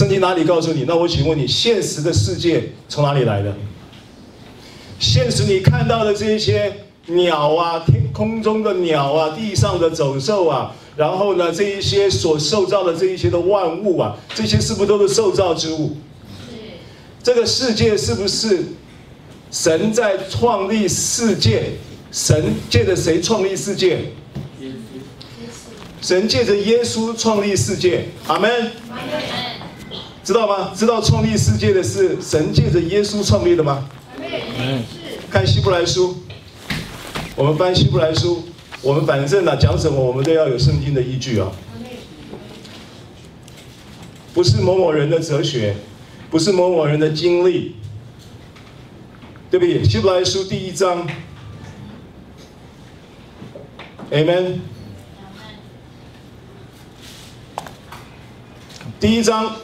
[0.00, 0.86] 圣经哪里告诉你？
[0.88, 3.54] 那我请问你，现实的世界从哪里来的？
[4.98, 6.72] 现实你看到的这一些
[7.08, 15.94] 鸟啊，天空中的鸟啊，地上的走兽啊，然后呢，这一些所受造的这一些的万物啊，这些是不是都是受造之物？
[16.48, 16.56] 是。
[17.22, 18.64] 这个世界是不是
[19.50, 21.72] 神在创立世界？
[22.10, 23.98] 神借着谁创立世界？
[26.00, 28.06] 神借着耶稣创立世界。
[28.26, 28.50] 阿门。
[30.30, 30.70] 知道吗？
[30.72, 33.88] 知道创立世界的是神借着耶稣创立的吗？
[35.28, 36.18] 看希伯来书，
[37.34, 38.44] 我们翻希伯来书，
[38.80, 41.50] 我们反正呢讲什么，我们都要有圣经的依据啊。
[44.32, 45.74] 不是某某人的哲学，
[46.30, 47.74] 不是某某人的经历，
[49.50, 49.82] 对不对？
[49.82, 51.08] 希伯来书第一章
[54.12, 54.60] ，Amen。
[59.00, 59.56] 第一章。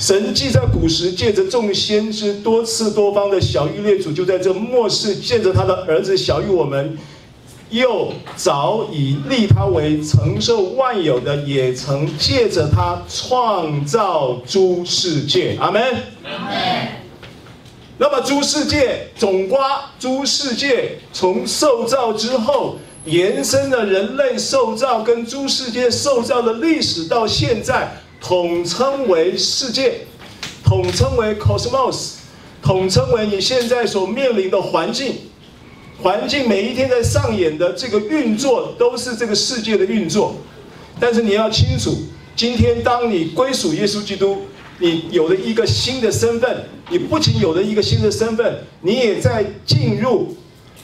[0.00, 6.96] 神既在古时借着众先知多次多方的晓諭列祖，就在这末世借着他的儿子晓諭我们，
[7.68, 15.58] 又早已立他为承受万有的，也曾借着他创造诸世界。
[15.60, 15.82] 阿门。
[16.24, 16.88] 阿门。
[17.98, 19.60] 那么诸世界总括
[19.98, 28.00] 诸世界从受造之后延伸的人类受造跟诸世界受造的历史到现在。
[28.20, 30.02] 统称为世界，
[30.62, 32.16] 统称为 cosmos，
[32.62, 35.14] 统称为你现在所面临的环境，
[36.02, 40.36] 环境每一天在上演的这个运作都是这个世界的运作。
[41.00, 41.96] 但是你要清楚，
[42.36, 44.42] 今天当你归属耶稣基督，
[44.78, 50.36] 你有了一个新的身份，你不仅有了一个新的身份，你也在进入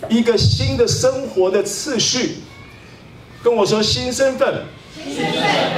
[0.09, 2.37] 一个新的生活的次序。
[3.43, 4.65] 跟我说新身份。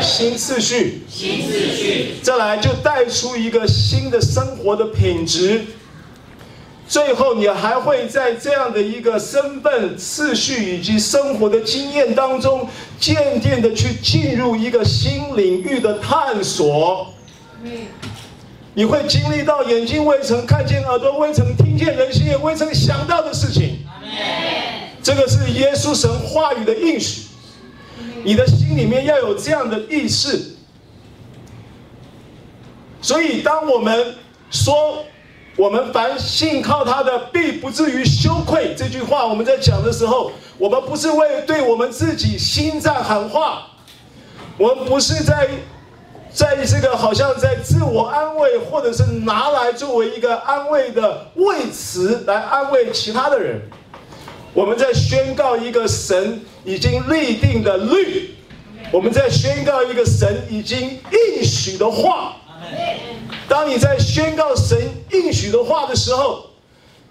[0.01, 5.63] 新次序，新次序，再来就带出一个新的生活的品质。
[6.89, 12.67] 最后，你还会在这样的一个身份次序以及生活的经验当中，
[12.99, 17.13] 渐渐的去进入一个新领域的探索。
[18.73, 23.81] 你会经历到眼睛未曾看见，耳朵未曾听见，人心也未曾想到的事情。
[25.03, 27.28] 这个是耶稣神话语的应许。
[28.25, 30.57] 你的心里面要有这样的意识，
[33.01, 34.15] 所以当我们
[34.51, 35.05] 说
[35.57, 38.75] 我们凡信靠他的，必不至于羞愧。
[38.77, 43.67] 这句话，我们在讲的时候，我们不是为对我们自己心脏喊话，
[44.57, 45.49] 我们不是在
[46.33, 53.61] 在这个好像在自我安慰，或者是拿来作为一个安慰的慰词来安慰其他的人。
[54.55, 58.35] 我们在宣告一个神已经立定的律，
[58.93, 62.37] 我们在宣告一个神已经应许的话。
[63.49, 64.79] 当你在宣告神
[65.11, 66.45] 应许的话的时候，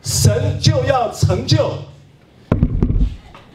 [0.04, 1.74] 神就要成就。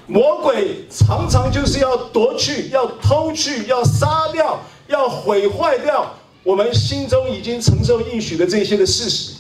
[0.09, 9.35] 魔鬼常常就是要夺去、要偷去、要杀掉、要毁坏掉我们心中已经承受应许的这些的事实。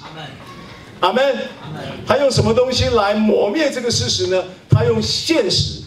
[1.00, 1.24] 阿门。
[1.24, 1.48] 阿门
[2.06, 4.44] 他用什么东西来磨灭这个事实呢？
[4.70, 5.81] 他用现实，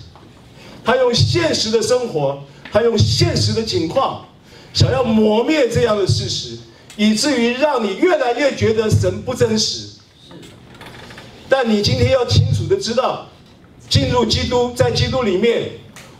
[0.86, 2.42] 他用现实的生活，
[2.72, 4.24] 他用现实的情况，
[4.74, 6.58] 想要磨灭这样的事实，
[6.96, 9.88] 以至于让你越来越觉得神不真实。
[11.50, 13.28] 但你今天要清楚的知道，
[13.90, 15.72] 进入基督，在基督里面。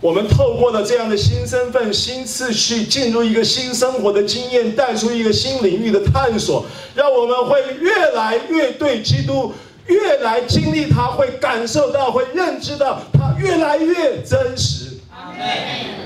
[0.02, 9.52] 我们透过了这样的新身份、新次序，进入一个新生活的经验，带出一个新领域的探索，让我们会越来越对基督
[9.88, 14.98] 越来经历他，会感受到，会认知到他越来越真实。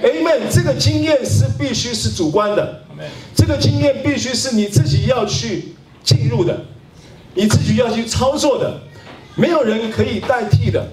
[0.04, 0.50] Amen。
[0.50, 2.84] 这个经验是必须是主观的，
[3.36, 6.66] 这个经验必须是你自己要去进入的，
[7.34, 8.80] 你自己要去操作的，
[9.36, 10.88] 没有人可以代替的。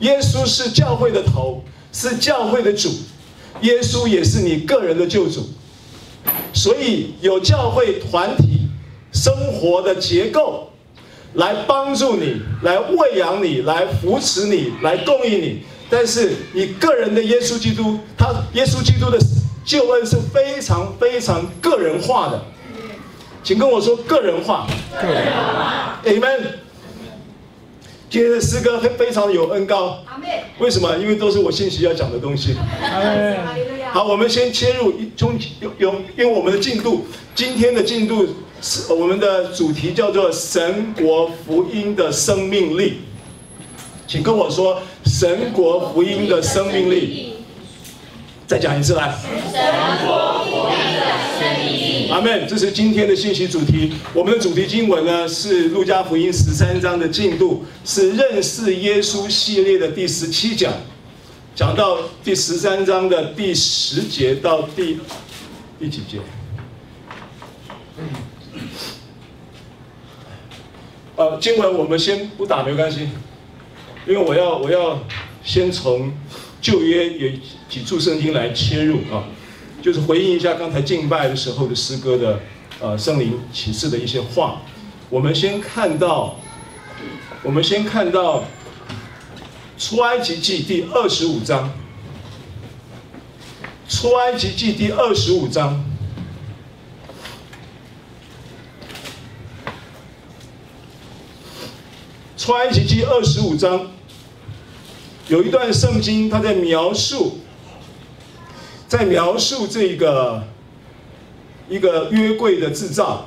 [0.00, 1.62] 耶稣是教会的头。
[1.92, 2.90] 是教会的主，
[3.62, 5.48] 耶稣也是你个人的救主，
[6.52, 8.68] 所以有教会团体
[9.14, 10.70] 生活的结构，
[11.36, 15.62] 来帮助你，来喂养你，来扶持你，来供应你。
[15.88, 19.18] 但是你个人的耶稣基督，他耶稣基督的
[19.64, 22.42] 救恩是非常非常个人化的，
[23.42, 24.66] 请跟我说个人化，
[25.00, 26.40] 个人化，Amen。
[28.08, 29.98] 今天的诗歌非非常有恩高，
[30.58, 30.96] 为什么？
[30.96, 32.56] 因为都是我信息要讲的东西。
[33.92, 37.04] 好，我们先切入，从用用，因为我们的进度，
[37.34, 38.26] 今天的进度
[38.62, 43.00] 是我们的主题叫做神国福音的生命力，
[44.06, 47.34] 请跟我说神国福音的生命力，
[48.46, 49.14] 再讲一次来。
[49.52, 49.60] 神
[50.04, 51.06] 国福音的
[51.38, 52.10] 生命力。
[52.10, 52.46] 阿门。
[52.48, 53.92] 这是今天的信息主题。
[54.14, 60.72] 我们的主题经文呢是路加福音十三章的进度，是认识耶稣系列的第十七讲，
[61.54, 64.98] 讲到第十三章的第十节到第
[65.78, 66.18] 第几节？
[71.16, 73.08] 呃，经文我们先不打没关系，
[74.06, 75.02] 因为我要我要
[75.42, 76.12] 先从
[76.60, 77.32] 旧约有
[77.70, 79.24] 几处圣经来切入啊。
[79.80, 82.40] 就是回应一下刚才敬拜的时候的诗歌的，
[82.80, 84.60] 呃，圣灵启示的一些话。
[85.08, 86.38] 我们先看到，
[87.42, 88.44] 我们先看到
[89.78, 91.72] 出埃及记第二十五章。
[93.88, 95.82] 出埃及记第二十五章，
[102.36, 103.90] 出埃及记二十五章
[105.28, 107.38] 有一段圣经，它在描述。
[108.88, 110.44] 在描述这个
[111.68, 113.26] 一个约柜的制造，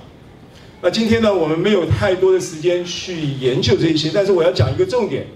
[0.81, 5.27] 那今天呢，我们没有太多的时间去研究这些，但是我要讲一个重点。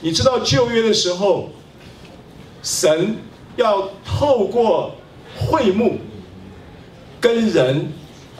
[0.00, 1.50] 你知道旧约的时候，
[2.62, 3.16] 神
[3.56, 4.94] 要透过
[5.36, 5.98] 会幕
[7.20, 7.92] 跟人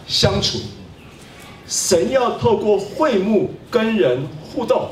[0.07, 0.61] 相处，
[1.67, 4.27] 神要透过会幕跟人
[4.59, 4.91] 互动，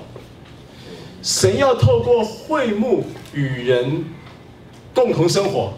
[1.24, 3.04] 神要透过会幕
[3.34, 4.04] 与人
[4.94, 5.72] 共同生活。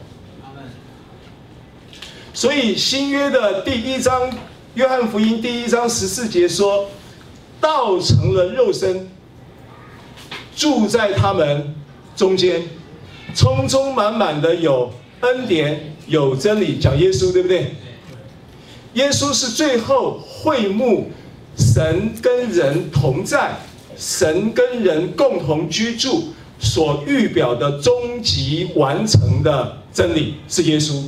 [2.35, 4.31] 所以新约的第一章，
[4.75, 6.90] 约翰福音第一章十四节说，
[7.62, 9.08] 道成了肉身，
[10.55, 11.75] 住在他们
[12.14, 12.64] 中间，
[13.35, 17.75] 充充满满的有恩典有真理，讲耶稣对不对？
[18.93, 21.11] 耶稣是最后会幕，
[21.56, 23.56] 神跟人同在，
[23.98, 31.02] 神跟人共同居住所预表的终极完成的真理，是耶稣。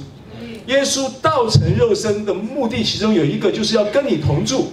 [0.66, 4.68] 耶稣道成肉身的目的，其中有一个就是要跟你同住，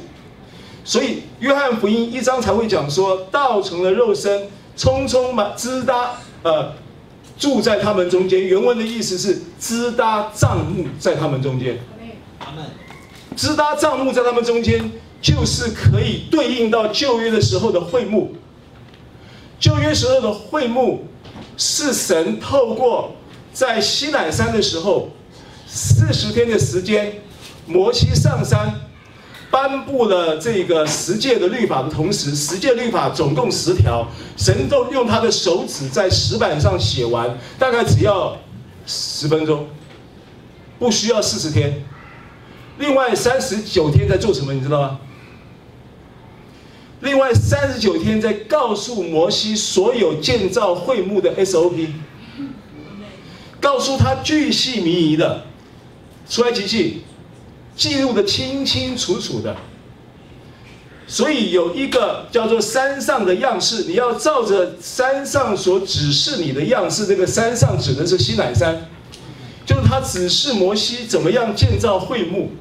[0.84, 4.48] 所以约翰福音一章才会讲说，道成了肉身，
[4.78, 6.74] 匆匆满支搭，呃，
[7.40, 8.44] 住在他们中间。
[8.44, 11.78] 原文的意思是支搭帐幕在他们中间。
[13.36, 14.92] 支搭帐幕在他们中间，
[15.22, 18.36] 就是可以对应到旧约的时候的会幕。
[19.60, 21.06] 旧约时候的会幕
[21.58, 23.16] 是神透过
[23.52, 25.10] 在西乃山的时候。
[25.70, 27.22] 四十天的时间，
[27.66, 28.74] 摩西上山，
[29.52, 38.38] 颁布了这个十诫的律法的同时，十诫律法总共十条，神都用他的手指在石板上写完，大概只要
[38.86, 39.68] 十分钟，
[40.80, 41.84] 不需要四十天。
[42.80, 44.54] 另外三十九天在做什么？
[44.54, 45.00] 你知道吗？
[47.02, 51.88] 另外三十九天在告诉摩西所有建造会幕的 SOP，
[53.60, 55.44] 告诉他巨细靡遗的。
[56.30, 57.04] 出埃及记
[57.74, 59.56] 记录的清清楚楚的，
[61.08, 67.06] 所以有一个叫做山上的样式，你要照着山上所指示你的样式。
[67.06, 68.90] 这个山上指的是西乃山，
[69.66, 72.52] 就是他指示摩西怎么样建造会幕。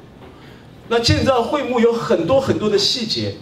[0.87, 3.35] 那建造会幕有很多很多的细节。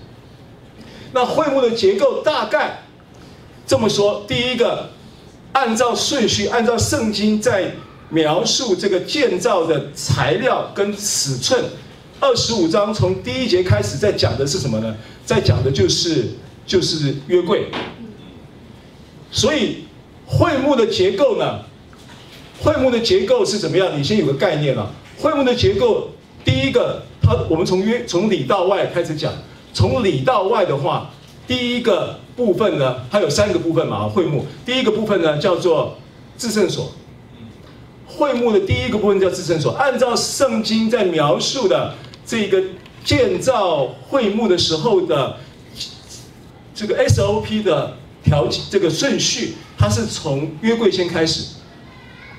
[1.16, 2.84] 那会幕的结构大概
[3.66, 4.90] 这么说：第一个，
[5.54, 7.72] 按照顺序，按照圣经在。
[8.12, 11.66] 描述这个建造的材料跟尺寸，
[12.20, 14.96] 二十五章从第一节开始在讲的是什么呢？
[15.26, 16.28] 在讲的就是
[16.68, 17.66] 就是约柜。
[19.32, 19.86] 所以
[20.28, 21.62] 会幕的结构呢？
[22.62, 24.00] 会幕的结构是怎么样？
[24.00, 24.92] 你先有个概念啊。
[25.20, 26.12] 会幕的结构，
[26.46, 29.34] 第一个，它我们从约从里到外开始讲。
[29.76, 31.12] 从里到外的话，
[31.46, 34.08] 第一个部分呢，它有三个部分嘛。
[34.08, 35.98] 会幕第一个部分呢叫做
[36.38, 36.94] 至圣所。
[38.08, 41.94] 会幕的第一个部分叫至圣所，按照圣经在描述的
[42.26, 42.64] 这个
[43.04, 45.36] 建造会幕的时候的
[46.74, 51.56] 这个 SOP 的条，这个顺序，它是从约柜先开始，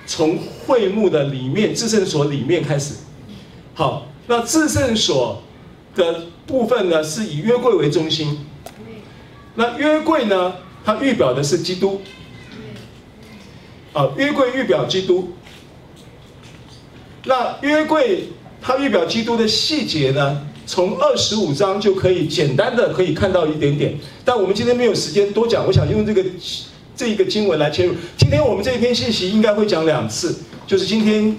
[0.06, 2.94] 从会幕的里面至圣所里面开始。
[3.74, 5.42] 好，那至圣所
[5.94, 8.46] 的部分呢，是以约柜为中心。
[9.54, 12.00] 那约柜呢，它预表的是基督。
[13.92, 15.32] 啊，约柜预表基督。
[17.24, 18.28] 那约柜
[18.60, 26.24] 它预表基督的细节呢，从二十五章就可以简单的可以看到一点点，但我们今天没有时间多讲，我想用这个
[26.94, 27.94] 这一个经文来切入。
[28.16, 31.36] 今天我们这一篇信息应该会讲两次，就是今天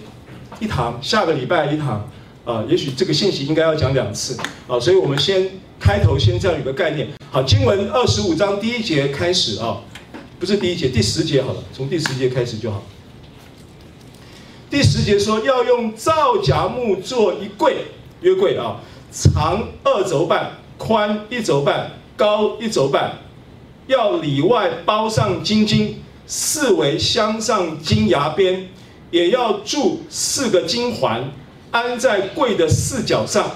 [0.60, 2.10] 一堂，下个礼拜一堂，
[2.48, 4.38] 啊、也许这个信息应该要讲两次，
[4.68, 7.06] 啊，所以我们先开头先这样有个概念。
[7.30, 9.80] 好，经文二十五章第一节开始啊，
[10.40, 12.82] 不是第一节，第十节好了，从第十节开始就好。
[14.70, 17.86] 第十节说要用皂荚木做一柜，
[18.22, 18.80] 约柜啊，
[19.12, 23.12] 长二肘半，宽一肘半，高一肘半，
[23.88, 28.70] 要里外包上金金，四围镶上金牙边，
[29.12, 31.30] 也要铸四个金环，
[31.72, 33.52] 安在柜的四角上，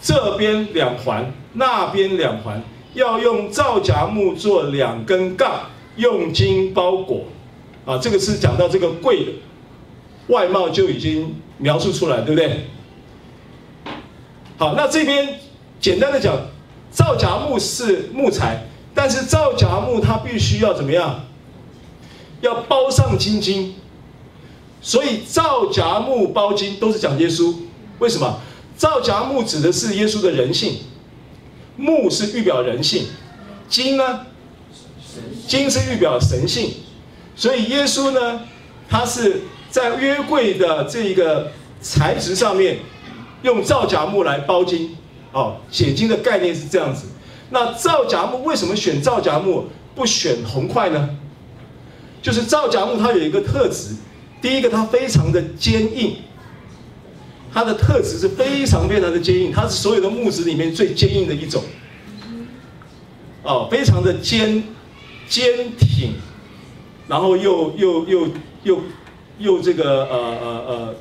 [0.00, 2.62] 这边两环，那边两环，
[2.94, 7.24] 要用皂荚木做两根杠，用金包裹。
[7.84, 9.32] 啊，这个是讲到这个柜的
[10.28, 12.66] 外貌就已经描述出来，对不对？
[14.56, 15.40] 好，那这边
[15.80, 16.36] 简单的讲，
[16.90, 21.24] 皂荚木是木材，但是皂荚木它必须要怎么样？
[22.40, 23.74] 要包上金金，
[24.82, 27.54] 所以皂荚木包金都是讲耶稣。
[28.00, 28.40] 为什么？
[28.76, 30.78] 皂荚木指的是耶稣的人性，
[31.76, 33.06] 木是预表人性，
[33.68, 34.26] 金呢？
[35.46, 36.72] 金是预表神性。
[37.36, 38.40] 所以耶稣呢，
[38.88, 42.78] 他是在约柜的这一个材质上面，
[43.42, 44.96] 用皂荚木来包金，
[45.32, 47.06] 哦，写经的概念是这样子。
[47.50, 51.10] 那皂荚木为什么选皂荚木不选红块呢？
[52.20, 53.94] 就是皂荚木它有一个特质，
[54.42, 56.16] 第一个它非常的坚硬，
[57.54, 61.62] 它的特质是非常非常的坚硬，它是所有的木质里面最坚硬的一种，
[63.44, 64.64] 哦，非常的坚
[65.28, 66.14] 坚挺。
[67.08, 68.28] 然后又又又
[68.64, 68.80] 又
[69.38, 70.94] 又这个呃呃呃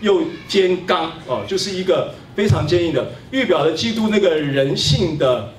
[0.00, 1.12] 又坚刚。
[1.26, 5.52] 哦，就是一个非常坚硬的，预表了基督那个人性的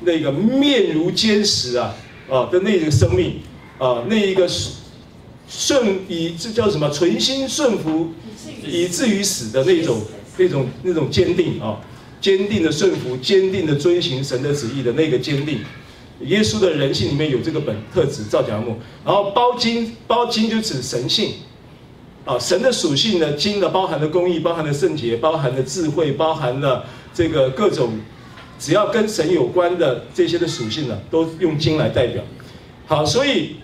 [0.00, 1.94] 那个面如坚石啊
[2.30, 3.40] 啊的那个生命。
[3.78, 4.70] 啊，那一个是
[5.48, 6.88] 顺以这叫什么？
[6.90, 8.12] 存心顺服
[8.64, 9.50] 以至于死。
[9.50, 10.00] 的那种
[10.36, 11.80] 那种那种坚定啊，
[12.20, 15.60] 坚定的顺服，坚定的遵行神的旨意的那个坚定。
[16.22, 21.34] 耶稣的人性里面有这个本特质，皂荚木，然后包金，包金就指神性，
[22.24, 26.84] 啊，神的属性呢，金呢包含了公义，包含了圣洁，包含了智慧，包含了
[27.14, 27.92] 这个各种
[28.58, 32.22] 只要跟神有关的这些的属性呢，都用金来代表。
[32.86, 33.56] 好，所以，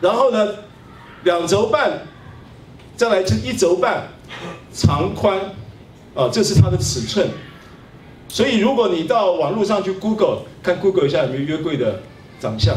[0.00, 0.48] 然后呢，
[1.24, 2.02] 两轴半，
[2.96, 4.08] 再来就一轴半，
[4.72, 5.38] 长宽，
[6.14, 7.28] 啊，这是它的尺寸。
[8.28, 12.00] 所以，如果你到网络上去 Google 看 Google 一下有没有约柜的
[12.38, 12.76] 长相，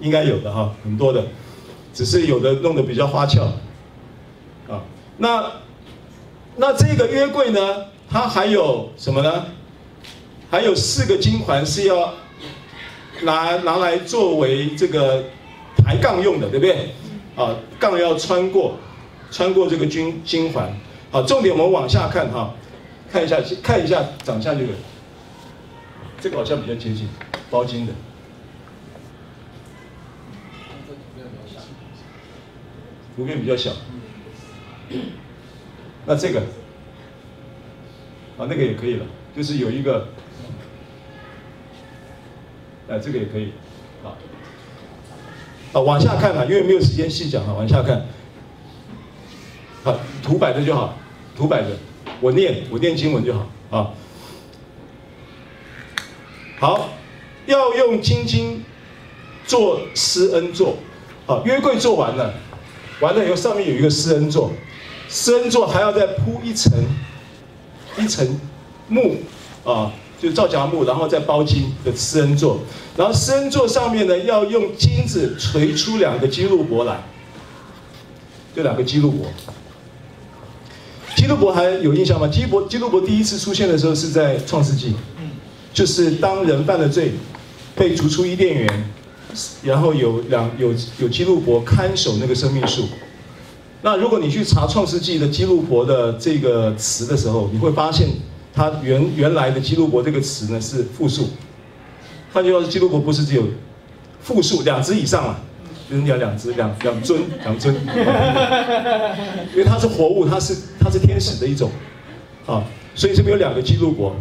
[0.00, 1.26] 应该有的哈，很多的，
[1.92, 3.42] 只是有的弄得比较花俏，
[4.68, 4.82] 啊，
[5.16, 5.44] 那
[6.56, 9.46] 那这个约柜呢，它还有什么呢？
[10.50, 12.14] 还有四个金环是要
[13.22, 15.24] 拿拿来作为这个
[15.76, 16.94] 抬杠用的，对不对？
[17.38, 18.76] 啊，杠要穿过
[19.30, 20.70] 穿过这个金金环，
[21.12, 22.52] 好，重点我们往下看哈。
[23.10, 24.72] 看一下，看一下长相这个，
[26.20, 27.08] 这个好像比较接近
[27.50, 27.92] 包金的，
[33.16, 33.70] 图片比较小，
[36.04, 36.40] 那这个，
[38.36, 40.08] 啊那个也可以了，就是有一个，
[42.90, 43.52] 哎这个也可以，
[44.02, 44.18] 好，
[45.72, 48.06] 啊往下看啊，因为没有时间细讲啊，往下看，
[49.84, 50.96] 好图摆着就好，
[51.36, 51.68] 图摆着。
[52.20, 53.90] 我念，我念经文就好啊。
[56.58, 56.88] 好，
[57.46, 58.64] 要用金金
[59.46, 60.76] 做施恩座，
[61.26, 62.34] 好，约柜做完了，
[63.00, 64.50] 完了以后上面有一个施恩座，
[65.08, 66.72] 施恩座还要再铺一层
[67.96, 68.40] 一层
[68.88, 69.18] 木
[69.64, 72.58] 啊，就皂荚木，然后再包金的施恩座，
[72.96, 77.00] 然后施恩座上面呢要用金子锤出两个基路伯来，
[78.54, 79.26] 这两个基路伯。
[81.16, 82.28] 基路伯还有印象吗？
[82.28, 84.94] 基路伯基路伯第一次出现的时候是在创世纪，
[85.72, 87.12] 就是当人犯了罪，
[87.74, 88.90] 被逐出伊甸园，
[89.62, 92.88] 然后有两有有基路伯看守那个生命树。
[93.82, 98.08] 那如果你去查创世纪的基路伯的这个词的时候，你会发现
[98.58, 101.28] 它原原来的基督国这个词呢是复数，
[102.32, 103.44] 换句话说，基督国不是只有
[104.20, 105.38] 复数两只以上啊。
[105.88, 107.74] 就是要两只两两尊两尊，
[109.52, 111.70] 因为它是活物，它是它是天使的一种，
[112.44, 112.62] 啊，
[112.94, 114.14] 所以这边有两个基督国。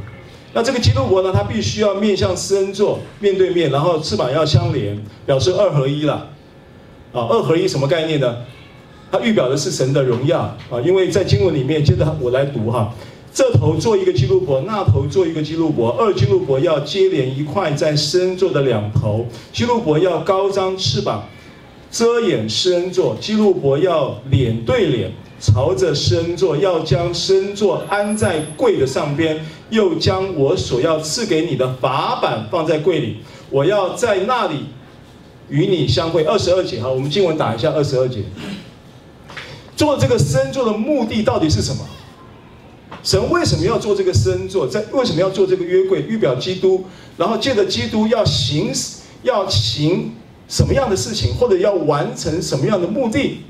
[0.54, 6.30] 那这个基督国呢，它必须要面向施恩座，面对面，然后翅膀要相连，表示二合一了。
[7.12, 8.38] 啊，二合一什么概念呢？
[9.12, 10.40] 它预表的是神的荣耀
[10.70, 12.94] 啊，因为在经文里面，接着我来读哈，
[13.38, 21.24] 这头做一个基路伯，那头做一个基路伯，二基路伯要接连一块在施恩座的两头，基路伯要高张翅膀。
[21.92, 29.40] 遮掩施恩座，基路伯要脸对脸，朝着施恩座，要将施恩座安在柜的上边，
[29.70, 33.18] 又将我所要赐给你的法版放在柜里，
[33.52, 34.66] 我要在那里
[35.50, 36.24] 与你相会。
[36.24, 38.24] 二十二节哈，我们经文打一下二十二节。
[39.76, 41.86] 做这个施恩座的目的到底是什么？
[43.08, 44.68] 神为什么要做这个生做？
[44.68, 46.84] 在为什么要做这个约柜，预表基督？
[47.16, 48.70] 然后借着基督要行
[49.24, 50.12] 要行
[50.50, 53.46] 什么样的事情，或者要完成什么样的目的？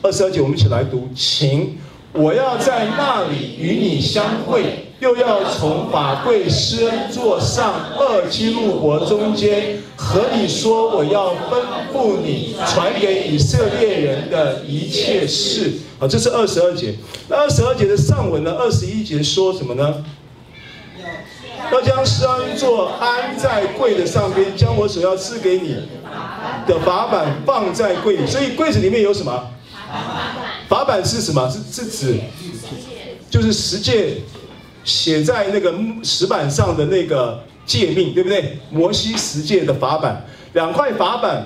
[0.00, 1.76] 二十二节，我们一起来读，行
[2.14, 4.86] 我要在那里与你相会。
[5.04, 11.60] 又要从法柜施恩座上二基路伯中间和你说，我要吩
[11.92, 15.74] 咐你传给以色列人的一切事。
[15.98, 16.94] 好，这是二十二节。
[17.28, 18.56] 那二十二节的上文呢？
[18.58, 20.02] 二十一节说什么呢？
[21.70, 25.76] 要将施恩座安在柜的上边，将我所要赐给你
[26.66, 28.26] 的法版放在柜里。
[28.26, 29.50] 所以柜子里面有什么？
[30.66, 31.46] 法版是什么？
[31.50, 32.20] 是是指
[33.28, 34.22] 就是十诫。
[34.84, 38.58] 写在那个石板上的那个诫命，对不对？
[38.70, 41.36] 摩西十诫的法板，两块法板，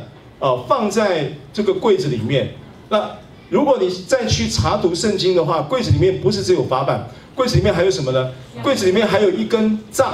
[0.40, 2.52] 啊、呃，放在这个柜子里面。
[2.88, 3.09] 那
[3.49, 8.33] 如果你再去查读圣经的话，柜子里面不是只有法板，柜子里面还有什么呢？
[8.61, 10.12] 柜子里面还有一根杖，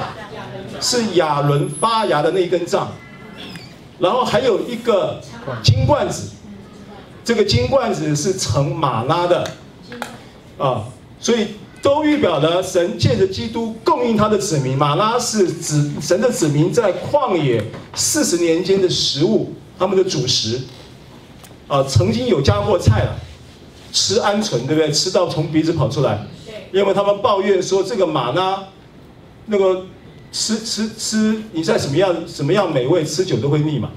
[0.79, 2.91] 是亚伦发芽的那一根杖，
[3.97, 5.19] 然后还有一个
[5.63, 6.29] 金罐子，
[7.23, 9.49] 这个金罐子是盛马拉的，
[10.59, 10.83] 啊，
[11.19, 11.47] 所以。
[11.85, 17.63] 都预表了神借着基督供应他的子民，马拉是指神的子民在旷野
[17.93, 20.59] 四十年间的食物，他们的主食。
[21.67, 23.15] 啊，曾经有加过菜了，
[23.93, 24.91] 吃鹌鹑，对不对？
[24.91, 26.25] 吃到从鼻子跑出来，
[26.73, 28.63] 因为他们抱怨说这个马拉，
[29.45, 29.85] 那个
[30.31, 33.91] 吃吃吃，你在什么样什么样美味，吃久都会腻嘛。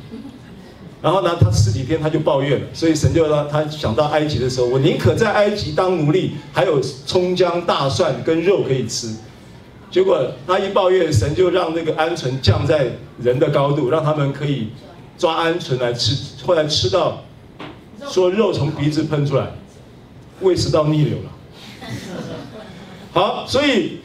[1.00, 9.14] 然后呢，他十几天他就抱怨了，所以神就让他想到埃及的时候，我宁可在埃及当奴隶，还有葱姜大蒜跟肉可以吃。
[9.92, 12.88] 结果他一抱怨，神就让那个鹌鹑降在
[13.22, 14.70] 人的高度，让他们可以
[15.16, 16.16] 抓鹌鹑来吃。
[16.44, 17.22] 后来吃到，
[18.08, 19.52] 说肉从鼻子喷出来，
[20.40, 21.30] 胃食道逆流了。
[23.12, 24.00] 好，所以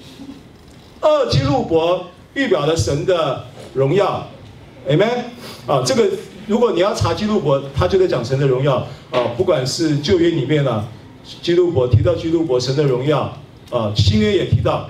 [1.02, 4.28] 二基路伯预表了神的荣耀
[4.88, 5.24] ，Amen
[5.66, 6.08] 啊，这个。
[6.46, 10.86] 如果你要查基路伯，他就在讲神的荣耀啊，不管是旧约里面啊，
[11.42, 13.38] 基路伯提到基路伯神的荣耀
[13.70, 14.90] 啊，新约也提到，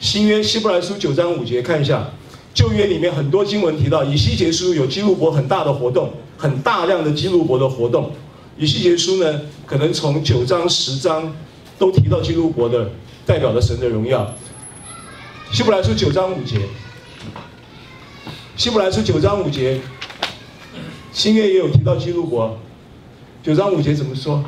[0.00, 2.10] 新约希伯来书九章五节看一下，
[2.54, 8.10] 旧约里面很多经文提到，以西结书有基路伯很大的活动，很大量的基路伯的活动，
[8.56, 11.30] 以西结书呢，可能从九章十章
[11.78, 12.90] 都提到基路伯的
[13.26, 14.34] 代表的神的荣耀，
[15.52, 16.56] 希伯来书九章五节，
[18.56, 19.78] 希伯来书九章五节。
[21.14, 22.58] 新约也有提到基督伯，
[23.40, 24.44] 九章五节怎么说？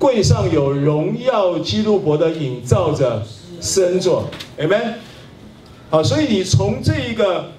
[0.00, 3.22] 柜上有荣耀基督伯的影照着
[3.60, 4.94] 施恩座，Amen。
[5.90, 7.52] 好，所以你从这一个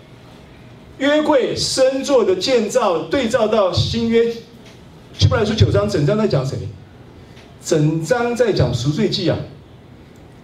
[0.98, 4.30] 约柜身座的建造对照到新约，
[5.18, 6.58] 希伯来书九章整章在讲谁？
[7.64, 9.38] 整章在讲赎罪记啊，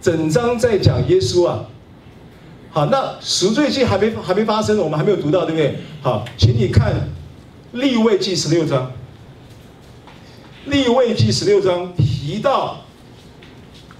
[0.01, 1.65] 整章在讲耶稣啊。
[2.71, 5.75] 好，那赎罪记还没还没发生，我们还没有读到，对不对？
[6.01, 7.09] 好，请你看。
[7.73, 8.91] 立位记十六章，
[10.65, 12.83] 立位记十六章提到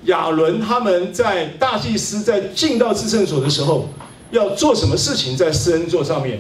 [0.06, 3.88] 亚伦他们在大祭司在进到至圣所的时候
[4.32, 6.40] 要做什么事情，在施恩座上面。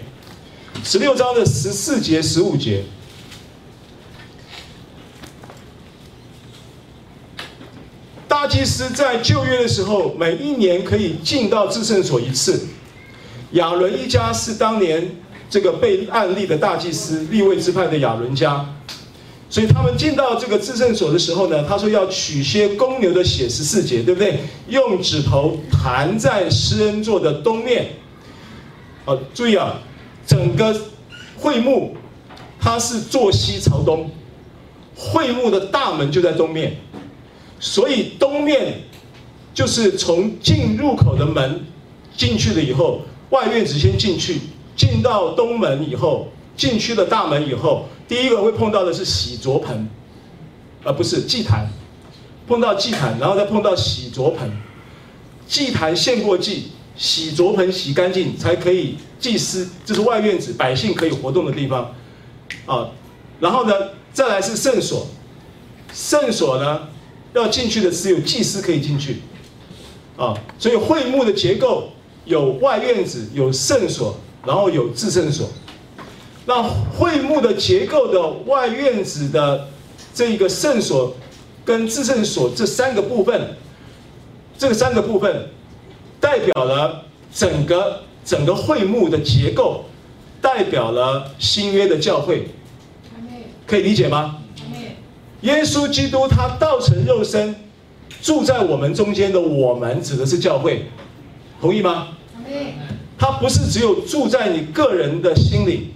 [0.84, 2.84] 十六章的十四节、十五节，
[8.28, 12.66] 大祭司在旧约的时候，每一年可以进到至圣所一次。
[13.52, 15.16] 亚伦一家是当年。
[15.50, 18.64] 这个被按立的大祭司，立位支派的亚伦家，
[19.50, 24.40] 所以他们进到这个自圣所的时候呢，他说要取些公牛的血十四节，对不对？
[24.68, 27.88] 用指头弹在施恩座的东面。
[29.06, 29.82] 好，注意啊，
[30.28, 30.76] 整个
[31.36, 31.96] 会幕
[32.60, 34.12] 它是坐西朝东，
[34.96, 36.78] 会幕的大门就在东面，
[37.60, 38.82] 所以东面
[39.52, 41.66] 就是从进入口的门
[42.16, 44.42] 进去了以后，外院子先进去。
[44.80, 49.90] 进到东门以后，进去了大门以后，第一个会碰到的是洗濯盆，
[50.86, 51.70] 而不是祭坛。
[52.48, 54.50] 碰到祭坛，然后再碰到洗濯盆。
[55.46, 61.94] 祭坛献过祭，洗濯盆洗干净才可以祭司，这是外院子百姓可以活动的地方。
[62.66, 62.90] 啊，
[63.42, 63.74] 然后呢，
[64.14, 65.08] 再来是圣所。
[65.94, 66.88] 圣所呢，
[67.34, 69.18] 要进去的只有祭司可以进去。
[70.16, 71.90] 啊，所以会幕的结构
[72.24, 74.16] 有外院子，有圣所。
[74.46, 75.50] 然后有至圣所，
[76.46, 76.64] 那
[76.98, 79.68] 会幕的结构的外院子的
[80.14, 81.16] 这个圣所
[81.66, 83.56] 跟至圣所这三个部分，
[84.58, 85.50] 这三个部分
[86.20, 89.86] 代表了整个整个会幕的结构，
[90.42, 92.48] 代表了新约的教会，
[93.68, 94.38] 可以理解吗？
[95.42, 97.56] 耶稣基督他道成肉身，
[98.22, 100.86] 住在我们中间的我们指的是教会，
[101.62, 102.10] 同意吗？
[103.20, 105.90] 他不是只有住在你个人的心里，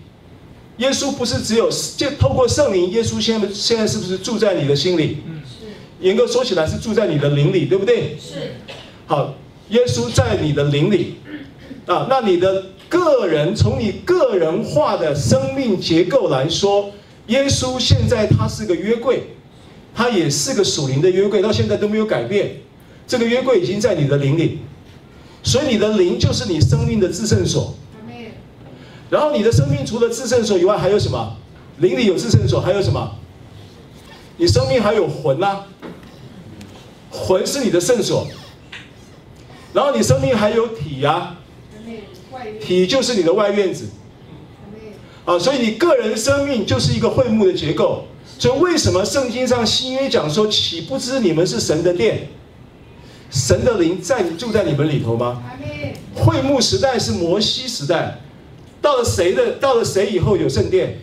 [0.77, 5.19] 耶稣不是只有就透过圣灵，耶稣现在现在是不是住在你的心里？
[5.25, 5.65] 嗯，是。
[6.05, 8.17] 严格说起来是住在你的灵里，对不对？
[8.19, 8.55] 是。
[9.07, 9.33] 好，
[9.69, 11.15] 耶稣在你的灵里，
[11.85, 16.91] 啊，那你的个人从你个人化的生命结构来说，
[17.27, 19.23] 耶稣现在他是个约柜。
[19.95, 22.55] 他也是个属灵的约柜，到现在都没有改变。
[23.05, 24.57] 这个约柜已经在你的灵里，
[25.43, 27.75] 所以你的灵就是你生命的至圣所。
[29.09, 31.35] 然后你的生命除了至圣所以外，还有什么？
[31.77, 33.15] 灵里有至圣所，还有什么？
[34.37, 35.65] 你生命还有魂呐、
[37.11, 38.25] 魂是你的圣所。
[39.73, 41.37] 然后你生命还有体呀、啊，
[42.61, 43.85] 体就是你的外院子。
[45.25, 48.05] 啊，所以你个人生命就是一个会幕的结构。
[48.39, 52.27] 所以，为什么圣经上新约讲说，岂不知你们是神的殿，
[53.33, 55.43] 神的灵在住在你们里头吗？
[56.13, 58.19] 会幕时代是摩西时代，
[58.79, 59.53] 到了谁的？
[59.53, 60.99] 到了谁以后有圣殿？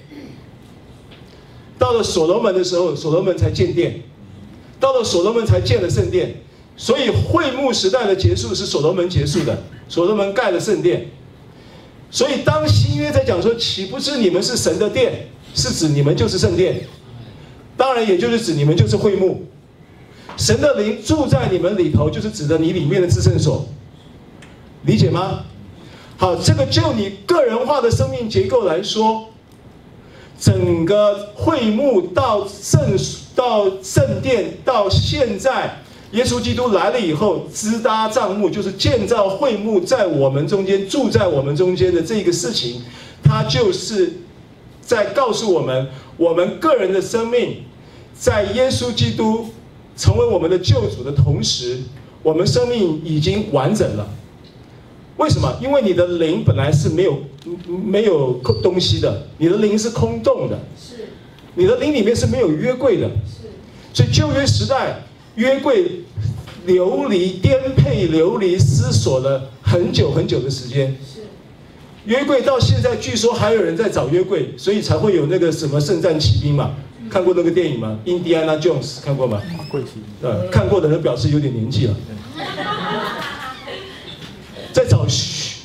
[1.76, 4.02] 到了所罗门的时候，所罗门才建殿，
[4.78, 6.36] 到了所罗门才建了圣殿。
[6.76, 11.08] 所以，会幕时代的结束是所罗门结束的，所罗门盖了圣殿。
[12.10, 16.82] 所以，当新约在讲说，岂不知你们是神的殿，是指你们就是圣殿。
[17.76, 19.46] 当然，也就是指你们就是会幕，
[20.40, 23.66] 神的灵住在你们里头，就是指的你里面的至圣所，
[24.86, 25.40] 理解吗？
[26.16, 29.26] 好，这个就你个人化的生命结构来说，
[30.40, 32.96] 整个会幕到圣
[33.36, 42.80] 到圣殿到现在，耶稣基督来了以后，支搭帐幕，就是建造会幕，在我们中间住在我们中间的这个事情，
[43.22, 44.14] 它就是
[44.80, 47.64] 在告诉我们，我们个人的生命。
[48.18, 49.48] 在耶稣基督
[50.00, 51.78] 成为我们的救主的同时，
[52.22, 54.08] 我们生命已经完整了。
[55.18, 55.54] 为什么？
[55.60, 57.18] 因为你的灵本来是没有
[57.66, 60.58] 没有东西的，你的灵是空洞的。
[60.74, 61.08] 是。
[61.54, 63.10] 你的灵里面是没有约柜的。
[63.26, 63.50] 是。
[63.92, 65.02] 所以旧约时代
[65.34, 66.00] 约柜
[66.64, 70.96] 流离颠沛流离思索了很久很久的时间。
[71.04, 71.20] 是。
[72.06, 76.74] 约柜到现在据说还有人在找约柜，所以才会有那个什么圣战骑兵嘛。
[77.10, 77.98] 看过那个电影吗？
[78.04, 79.42] 印第安纳·琼斯看过吗？
[80.22, 81.94] 呃，看过的人表示有点年纪了。
[84.72, 85.56] 在找嘘，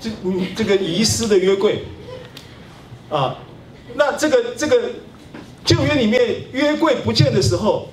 [0.00, 1.84] 这嗯这个遗失的约柜
[3.10, 3.36] 啊，
[3.94, 4.90] 那这个这个
[5.64, 7.88] 旧约里面约柜不见的时候，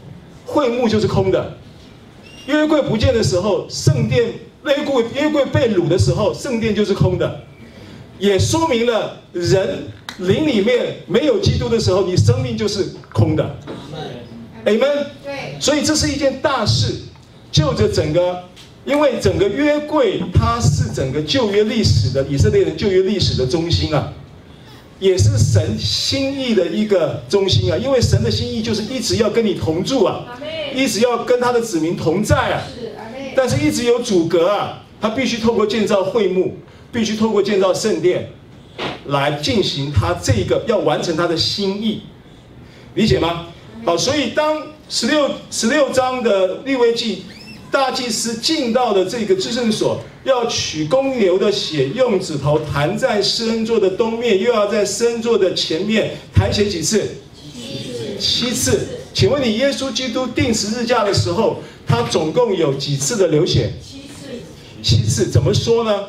[0.45, 1.43] 会幕就是空的；
[2.47, 7.41] 约柜不见的时候，圣殿约柜约柜被掳的时候，圣殿就是空的，
[8.19, 9.87] 也说明了人。
[10.17, 13.55] 灵里面没有基督的时候，你生命就是空的。
[14.65, 15.05] Amen。
[15.23, 15.57] 对。
[15.61, 16.93] 所以这是一件大事，
[17.53, 18.43] 就着整个，
[18.83, 24.11] 因为整个约柜它是整个旧约历史的以色列人旧约历史的中心啊，
[24.99, 27.77] 也是神心意的一个中心啊。
[27.77, 30.37] 因为神的心意就是一直要跟你同住啊，
[30.75, 32.61] 一直要跟他的子民同在啊。
[32.75, 32.89] 是。
[33.37, 36.57] 但是一直有阻隔啊，他必须透过建造会幕，
[36.91, 38.31] 必须透过建造圣殿。
[39.07, 42.01] 来进行他这个要完成他的心意，
[42.93, 43.47] 理解吗？
[43.83, 47.23] 好，所以当十六十六章的利未记，
[47.71, 57.09] 大祭司进到了这个至圣所，要取公牛的血，用指头弹在施恩座的东面，又要在施恩座的前面弹血几次？
[57.43, 58.19] 七次。
[58.19, 58.87] 七次。
[59.11, 63.73] 请问你耶稣基督定十字架的时候，他总共有几次的流血？
[63.81, 64.29] 七次。
[64.83, 65.99] 七次，怎么说呢？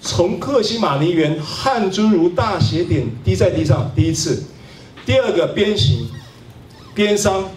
[0.00, 4.44] 从克西马尼园汗珠如大血点滴在地上，第一次；
[5.04, 6.08] 第二个鞭刑，
[6.94, 7.50] 鞭伤，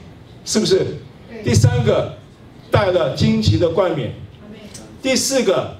[0.45, 0.97] 是不是？
[1.43, 2.17] 第三个
[2.71, 4.13] 带了荆棘的冠冕，
[5.02, 5.78] 第四个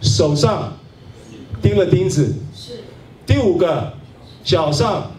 [0.00, 0.76] 手上
[1.60, 2.34] 钉了钉子，
[3.26, 3.92] 第五个
[4.42, 5.12] 脚上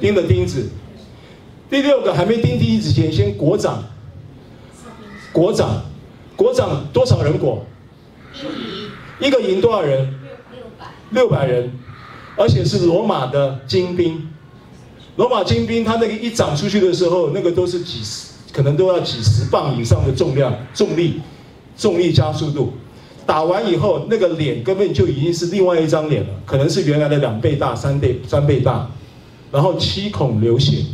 [0.00, 0.68] 钉了钉子，
[1.70, 3.84] 第六个还没钉钉子前先裹掌，
[5.32, 5.82] 裹掌，
[6.34, 7.64] 裹掌多少人裹？
[9.18, 9.98] 一个营多少人？
[10.52, 10.86] 六百。
[11.10, 11.72] 六百人，
[12.36, 14.28] 而且是罗马的精兵。
[15.16, 21.20] 罗马精兵，他那个一长出去的时候，那个都是几十，可能都要几十磅以上的重量、重力、
[21.76, 22.74] 重力加速度。
[23.24, 28.90] 打完以后，那个脸根本就已经是另外一张脸了，可能是原来的两倍大、三倍、三倍大。
[29.50, 30.84] 然后七孔流血，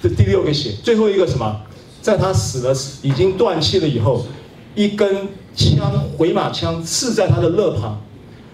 [0.00, 1.62] 这第六个血，最后一个什么？
[2.02, 4.26] 在他死了、已经断气了以后，
[4.74, 5.28] 一根。
[5.56, 8.00] 枪回马枪刺在他的肋旁，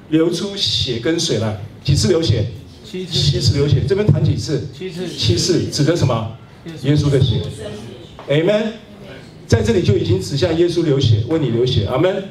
[0.09, 1.61] 流出血跟水来。
[1.83, 2.47] 几次流血？
[2.85, 3.13] 七次。
[3.13, 3.83] 七次流血。
[3.89, 4.67] 这边弹几次？
[4.73, 5.09] 七次。
[5.09, 6.37] 七次指的什么？
[6.85, 7.43] 耶稣的血。
[8.29, 8.73] Amen。
[9.47, 12.25] 在这里就已经指向耶稣流血，为你流血，阿门。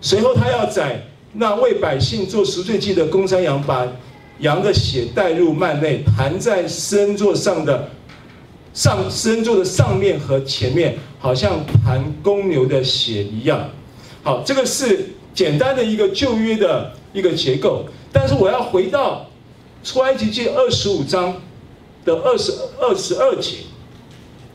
[0.00, 3.86] 随后他要宰那为百姓做赎罪祭的公山羊，把
[4.38, 7.90] 羊的血带入幔内，盘在身座上的
[8.72, 13.68] 上施恩座的上面和前面，好像弹公牛的血一样。
[14.22, 19.26] 好，这个是简单的一个旧约的一个结构，但是我要回到
[19.82, 21.40] 出埃及记二十五章
[22.04, 23.56] 的二十二十二节。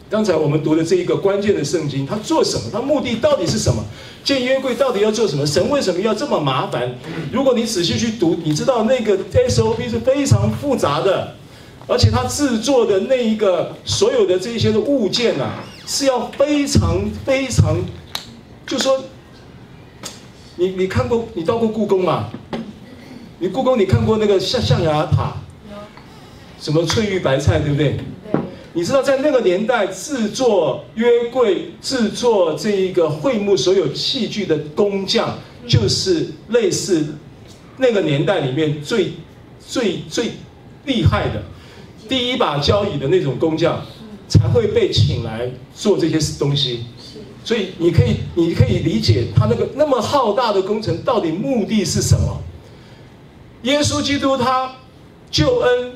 [0.07, 2.69] 刚才我们读的这一个关键的圣经，它做什么？
[2.71, 3.83] 它目的到底是什么？
[4.23, 5.45] 建约柜到底要做什么？
[5.45, 6.95] 神为什么要这么麻烦？
[7.31, 9.17] 如果你仔细去读，你知道那个
[9.49, 11.35] SOP 是非常复杂的，
[11.87, 17.77] 而且他制作的那一个所有的这一些的物件啊，是要非常非常，
[18.65, 19.03] 就说，
[20.55, 22.29] 你你看过你到过故宫吗？
[23.39, 25.35] 你故宫你看过那个象象牙塔？
[26.59, 27.97] 什么翠玉白菜，对不对？
[28.73, 37.15] 你知道在那个年代制作约柜、制作这一个会木所有器具的工匠，就是类似
[37.77, 39.11] 那个年代里面最
[39.59, 40.31] 最最
[40.85, 41.43] 厉害的
[42.07, 43.81] 第一把交椅的那种工匠，
[44.27, 46.85] 才会被请来做这些东西。
[47.43, 52.41] 所以你可以你可以理解他那个那么浩大的工程到底目的是什么？
[53.63, 54.75] 耶稣基督他
[55.29, 55.93] 救恩。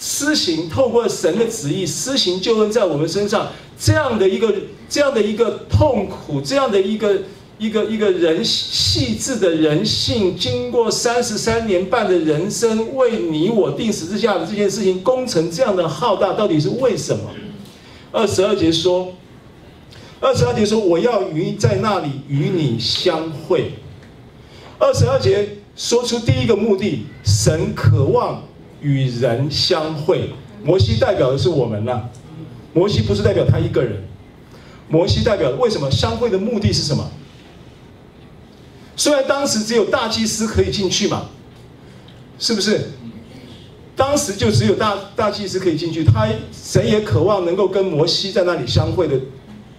[0.00, 4.54] 施行透过神的旨意施行救恩在我们身上，这样的一个
[4.88, 7.20] 这样的一个痛苦，这样的一个
[7.58, 17.24] 一个一个人细致的人性，经过三十三年半的人生，为你我定十字架的这件事情，工程这样的浩大，到底是为什么？
[18.12, 19.12] 二十二节说，
[20.20, 23.72] 二十二节说，我要与在那里与你相会。
[24.78, 28.42] 二十二节说出第一个目的，神渴望。
[28.80, 30.30] 与人相会，
[30.62, 32.00] 摩西代表的是我们呐。
[32.72, 34.04] 摩西不是代表他一个人，
[34.88, 37.10] 摩西代表为什么相会的目的是什么？
[38.98, 41.30] 虽然当时只有大祭司可以进去嘛，
[42.38, 42.90] 是不是？
[43.94, 49.16] 当时就只有大大祭司可以进去，他神也渴望能够跟摩西在那里相会的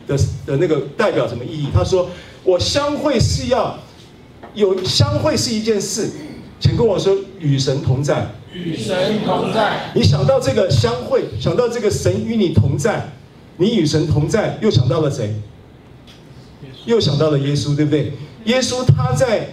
[0.07, 1.67] 的的那个代表什么意义？
[1.73, 2.09] 他说
[2.43, 3.77] ：“我相会是要
[4.53, 6.09] 有相会是一件事，
[6.59, 13.13] 请跟我说与神同在。”与神同在，你想到这个相会，想到这个神与你同在，
[13.57, 15.35] 你与神同在，又想到了谁？
[16.85, 18.11] 又想到了耶稣，对不对？
[18.45, 19.49] 耶稣他在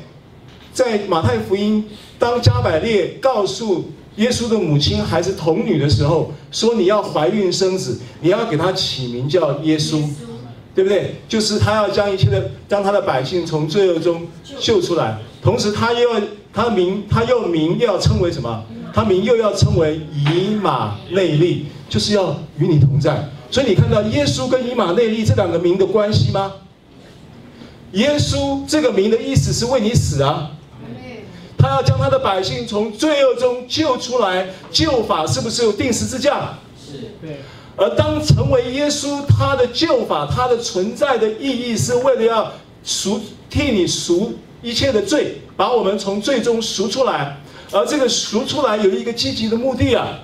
[0.73, 1.85] 在马太福音，
[2.19, 10.03] 当加百列告诉耶稣的母亲还是童女的时候，说你要怀孕生子，你要给他起名叫耶稣，
[10.75, 11.17] 对不对？
[11.29, 14.27] 就是他要将一切的，将他的百姓从罪恶中
[14.59, 16.21] 救出来，同时他又要
[16.53, 18.65] 他名，他又名又要称为什么？
[18.95, 23.29] 他名又要称为以马内利，就是要与你同在。
[23.51, 26.53] 所以你看到耶稣跟以马内利这两个名的关系吗？
[27.93, 30.51] 耶稣这个名的意思是为你死啊，
[31.57, 36.59] 他要将他的百姓从罪恶中救出来，救法是不是有定十字架？
[36.79, 37.41] 是，对。
[37.77, 43.21] 而当成为耶稣，他的救法，他的存在的意义是为了要赎
[43.51, 47.39] 替你赎一切的罪，把我们从罪中赎出来。
[47.73, 50.21] 而这个赎出来有一个积极的目的啊，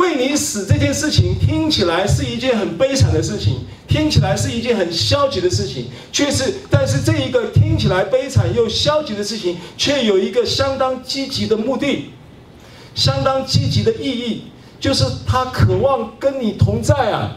[0.00, 12.06] 为你死这件事情听起来是一件很悲惨的事情，听起来是一件很消极的事情，却是，但是这一个听起来悲惨又消极的事情，却有一个相当积极的目的，
[12.94, 14.44] 相当积极的意义，
[14.80, 17.36] 就是他渴望跟你同在啊，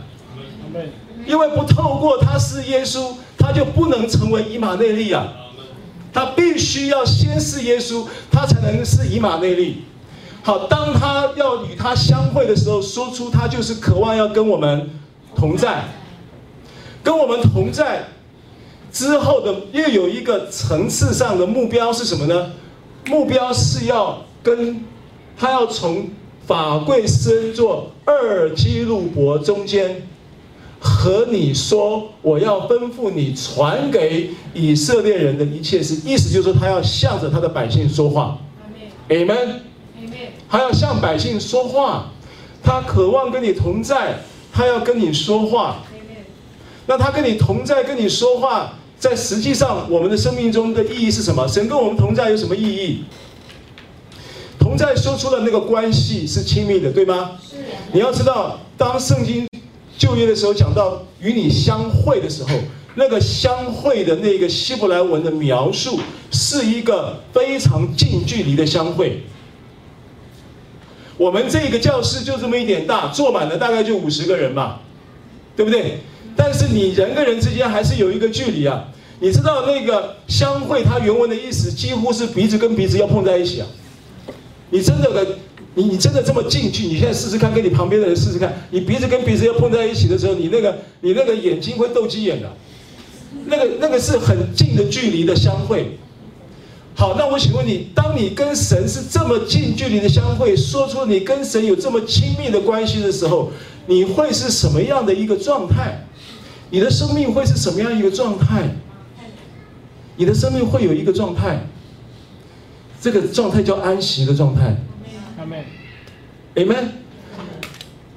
[1.28, 5.28] 因为不透过他是耶稣，他就不能成为以马内利啊。
[6.14, 9.84] 他必须要先是耶稣，他才能是以马内利。
[10.44, 14.90] 好，当他要与他相会的时候，说出他就是渴望要跟我们
[15.34, 15.86] 同在，
[17.02, 18.04] 跟我们同在
[18.92, 22.52] 之后的又有一个层次上的目标是什么呢？
[23.08, 24.84] 目标是要跟
[25.38, 26.10] 他要从
[26.46, 30.06] 法柜施恩座二基路伯中间。
[30.86, 38.38] 和你说，我要吩咐你传给以色列人的一切事，意思就是说，他要向着他的百姓说话。
[39.08, 39.16] 阿
[40.54, 42.12] 他要向百姓说话，
[42.62, 44.20] 他渴望跟你同在，
[44.52, 45.78] 他要跟你说话。
[46.86, 51.48] 那他跟你同在，跟你说话，在实际上我们的生命中的意义是什么？
[51.48, 53.04] 神跟我们同在有什么意义？
[54.60, 57.32] 同在说出了那个关系是亲密的，对吗？
[57.42, 57.56] 是。
[57.92, 59.48] 你要知道，当圣经。
[59.98, 62.50] 旧约的时候讲到与你相会的时候，
[62.94, 69.24] 那个相会的那个希伯来文的描述是一个非常近距离的相会。
[71.18, 74.82] 我们这个教室就这么一点大，坐满了大概就五十个人吧，
[75.56, 76.00] 对不对？
[76.36, 78.88] 但是你人跟人之间还是有一个距离啊。
[79.20, 83.68] 你知道那个相会，它原文的意思几乎是鼻子跟鼻子要碰在一起啊。
[84.72, 85.38] 你真的的，
[85.76, 92.52] 你你真的这么近距，你现在试试看，跟你旁边的人试试看，你鼻子跟鼻子要碰在一起的时候，你那个你那个眼睛会斗鸡眼的，
[93.46, 95.98] 那个那个是很近的距离的相会。
[96.96, 103.52] 好，那我请问你，当你跟神是这么近距离的相会，说出你跟神有这么亲密的关系的时候，
[103.88, 106.06] 你会是什么样的一个状态？
[106.70, 108.70] 你的生命会是什么样一个状态？
[110.16, 111.66] 你的生命会有一个状态，
[113.02, 114.76] 这个状态叫安息的状态。
[115.40, 115.66] 阿门。
[116.56, 116.92] 阿门。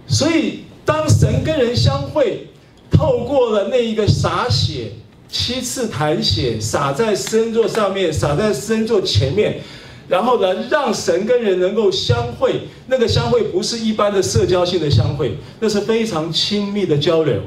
[0.07, 2.49] 所以，当神跟人相会，
[2.91, 4.93] 透过了那一个洒血。
[5.29, 9.61] 七次弹血洒在施恩座上面，洒在施恩座前面，
[10.09, 12.61] 然后呢，让神跟人能够相会。
[12.87, 17.41] 那个相会不是一般的社交性的相会，那是非常亲密的交流。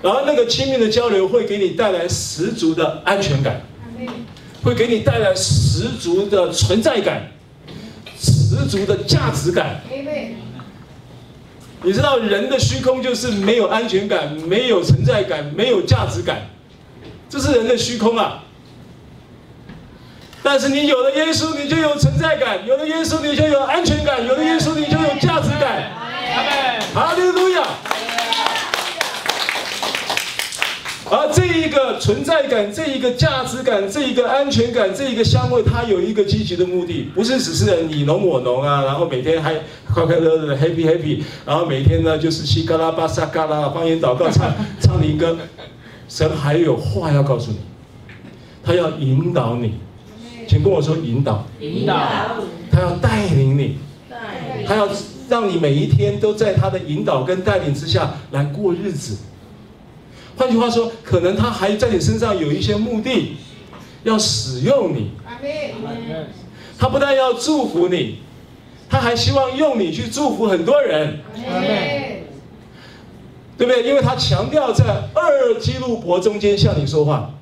[0.00, 3.60] 然后那个亲密的交流会给你带来十足的安全感，
[4.62, 7.32] 会给你带来十足的存在感，
[8.16, 9.82] 十足的价值感。
[11.82, 16.42] 你知道人的虚空就是没有安全感，没有存在感，没有价值感，
[17.28, 18.42] 这是人的虚空啊。
[20.42, 25.92] 但是你有了耶稣，你就有存在感；有了耶稣，你就有安全感；有了耶稣，你就有价值感。
[26.34, 26.80] 阿门。
[26.94, 27.62] 哈利路亚。
[31.10, 39.54] 而这一个存在感，这一个价值感，这一个安全感，这一个香味，它有一个积极的目的，不是只是你侬我侬啊，然后每天还
[39.92, 45.36] 快快乐乐的 happy happy，然后每天呢就是西嘎啦巴萨嘎啦方言祷告唱 唱灵歌，
[46.08, 47.58] 神还有话要告诉你，
[48.62, 49.74] 他要引导你，
[50.46, 51.94] 请跟我说引导，引导，
[52.70, 53.76] 他要带领你，
[54.66, 54.88] 他要
[55.28, 59.16] 让你每一天都在他的引导跟带领之下来过日子。
[60.38, 63.36] 换句话说，可能他还在你身上有一些目的，
[64.04, 65.10] 要使用你。
[66.78, 68.18] 他不但要祝福你，
[68.88, 71.18] 他还希望用你去祝福很多人。
[73.56, 73.82] 对不对？
[73.82, 77.34] 因为他强调在二基路伯中间向你说话。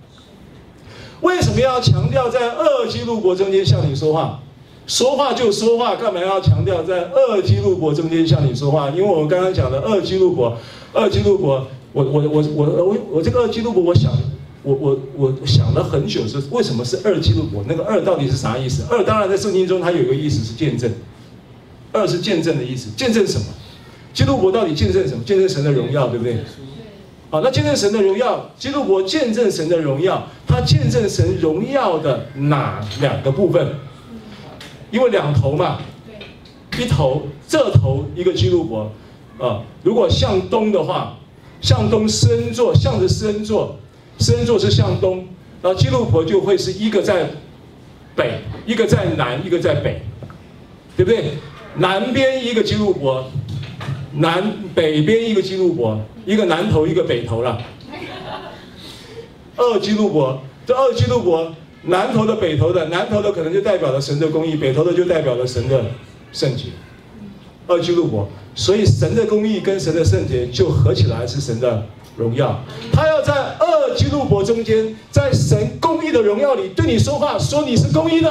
[1.20, 4.40] 为什么要强调在二基路伯中间向你说话？
[4.86, 8.88] 说话就说话，干嘛要强调在二基路伯中间向你说话？
[8.88, 10.56] 因为我们刚刚讲的二基路伯，
[10.94, 11.66] 二基路伯。
[11.96, 14.12] 我我我我我我这个二基路伯，我想，
[14.62, 17.64] 我我我想了很久，是为什么是二基路伯？
[17.66, 18.84] 那个二到底是啥意思？
[18.90, 20.92] 二当然在圣经中，它有一个意思是见证，
[21.92, 23.46] 二是见证的意思，见证什么？
[24.12, 25.24] 基路伯到底见证什么？
[25.24, 26.36] 见证神的荣耀，对不对？
[27.30, 33.66] 好，那见证神的荣耀，基路伯见证神的荣耀，他见证神荣耀的哪两个部分？
[34.90, 35.78] 因为两头嘛，
[36.78, 38.92] 一头这头一个基路伯，
[39.38, 41.16] 啊，如果向东的话。
[41.60, 43.76] 向东施恩座，向着施恩座，
[44.18, 45.26] 施恩座是向东，
[45.62, 47.28] 然后基路伯就会是一个在
[48.14, 50.02] 北，一个在南，一个在北，
[50.96, 51.32] 对不对？
[51.76, 53.30] 南边一个基路伯，
[54.14, 57.60] 南北边一个基路伯，一个南头，一个北头了。
[59.56, 65.84] 二基路伯，这二基路伯，南头的、北头的，南头的可能就代表了神的公义，北头的就代表了神的
[66.32, 66.66] 圣洁。
[67.66, 68.28] 二基路伯。
[68.56, 71.84] 所以神的公义跟神的圣洁就合起来是神的
[72.16, 72.58] 荣耀。
[72.90, 78.30] 他要在二基路伯中间，在神公义的荣耀里对你说话，说你是公义的。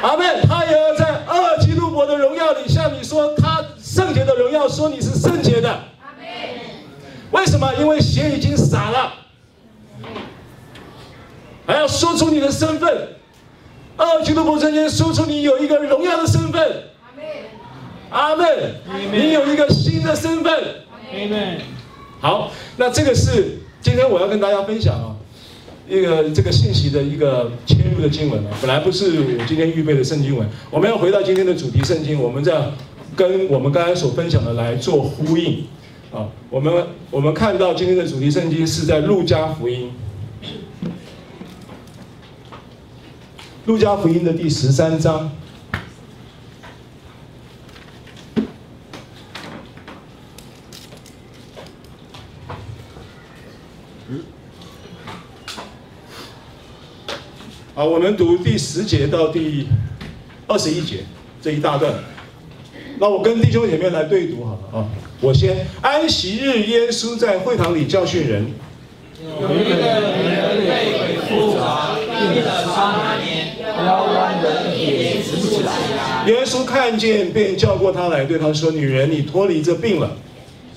[0.00, 0.40] 阿门。
[0.48, 5.78] 他也要在二基路伯的荣耀里向你说他圣洁的荣耀，说你是圣洁的。
[7.32, 7.70] 为什么？
[7.74, 9.12] 因为血已经洒了，
[11.66, 13.08] 还要说出你的身份。
[13.98, 16.82] 二基路伯中间说出你有一个荣耀的身份。
[18.10, 18.46] 阿门，
[19.12, 20.52] 你有一个新的身份。
[21.12, 21.58] 阿门。
[22.20, 25.16] 好，那这个是今天我要跟大家分享啊，
[25.88, 32.70] 一个这个信息的一个切入的经文啊，本来不是我今天预备的圣经文，我们要回到今天的主题圣经，我们再
[33.14, 35.64] 跟我们刚才所分享的来做呼应
[36.12, 36.28] 啊。
[36.48, 39.92] 我们我们看到今天的主题圣经是在路加福音，
[43.66, 45.30] 路加福音的第十三章。
[57.76, 59.68] 好，我们读第十节到第
[60.46, 61.00] 二十一节
[61.42, 61.92] 这一大段。
[62.98, 64.88] 那我跟弟兄姐妹来对读好了啊。
[65.20, 68.46] 我先，安息日，耶稣在会堂里教训人。
[69.20, 70.02] 有一个人
[70.64, 76.24] 被鬼附着，病了八年，腰弯的也直不起来。
[76.28, 80.16] 耶稣看见，便叫过他来，对他说：“女人，你脱离这病了。”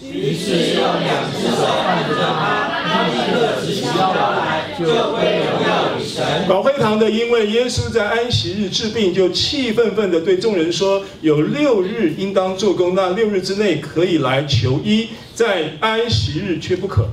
[0.04, 5.89] 于是用两只手按着他，他立刻直起腰来，就归荣耀与
[6.20, 6.48] 神。
[6.48, 17.08] 保会堂的，因为耶稣在安息日治病，就气愤愤地对众人说：“有六日应当做工，那六日之内可以来求医，在安息日却不可。”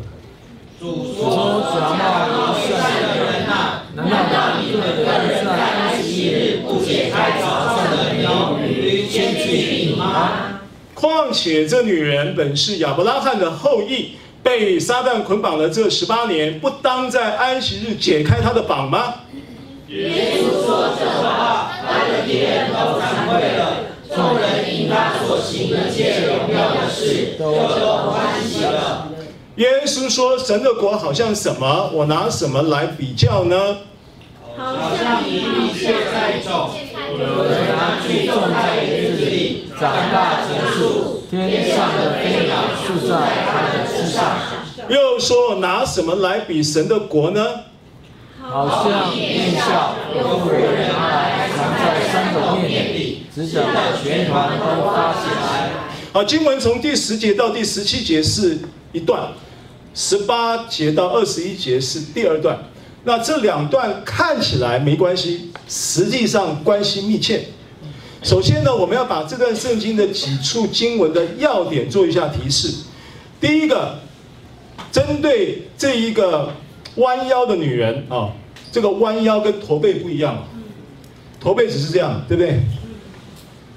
[0.80, 10.60] 主说：“假冒为善的人哪，难道你们在安息日不解开早上的牛驴，先去医吗？”
[10.92, 14.12] 况且这女人本是亚伯拉罕的后裔，
[14.46, 19.14] 被撒旦捆绑了这十八年，不当在安息日解开他的绑吗？
[19.88, 23.78] 耶稣说这话，他的敌人都惭愧了，
[24.08, 27.52] 众人因他所行的一切荣耀的事，都
[28.12, 29.08] 欢喜了。
[29.56, 31.90] 耶稣说：“神的国好像什么？
[31.92, 33.78] 我拿什么来比较呢？
[34.56, 36.70] 好像一粒芥菜种，
[37.18, 42.56] 有人拿去种在园子里。”长大成树，天上的飞鸟
[42.86, 43.14] 住在
[43.46, 44.38] 他的枝上。
[44.88, 47.44] 又说，拿什么来比神的国呢？
[48.40, 53.64] 好像面笑，有妇人拿来藏在三斗面里，直等
[54.02, 55.70] 全团都发起来。
[56.12, 58.56] 好，经文从第十节到第十七节是
[58.92, 59.32] 一段，
[59.94, 62.56] 十八节到二十一节是第二段。
[63.02, 67.48] 那这两段看起来没关系，实际上关系密切。
[68.26, 72.74] 首先呢，我们要把这段圣经的几处经文的要点做一下提示。
[73.40, 74.00] 第一个，
[74.90, 76.52] 针对这一个
[76.96, 78.32] 弯腰的女人啊，
[78.72, 80.42] 这个弯腰跟驼背不一样，
[81.38, 82.58] 驼背只是这样，对不对？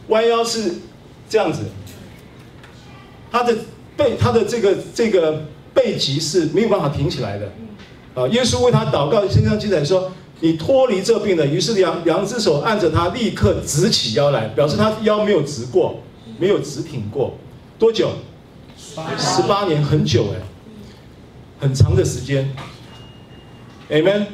[0.08, 0.74] 弯腰是
[1.30, 1.66] 这样子，
[3.32, 3.56] 她的
[3.96, 5.46] 背，她的这个这个
[5.76, 7.52] 背脊是没有办法挺起来的。
[8.16, 10.12] 啊，耶稣为她祷告，圣经记载说。
[10.42, 16.02] 你脱离这病了，于是两两只手按着他，立刻直起腰来，表示他腰没有直过，
[16.38, 17.38] 没有直挺过。
[17.78, 18.12] 多久？
[19.18, 20.40] 十八年，很久哎，
[21.60, 22.50] 很长的时间。
[23.90, 24.26] Amen。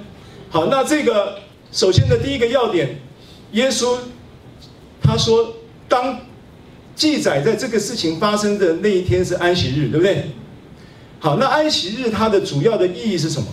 [0.50, 1.40] 好，那这个
[1.72, 3.00] 首先的第一个要点，
[3.54, 3.98] 耶稣
[5.02, 5.56] 他说，
[5.88, 6.20] 当
[6.96, 10.30] 记载在这个事情发生的那一天是安息日，对不对？
[11.20, 13.48] 好，那安息日它的主要的意义是什么？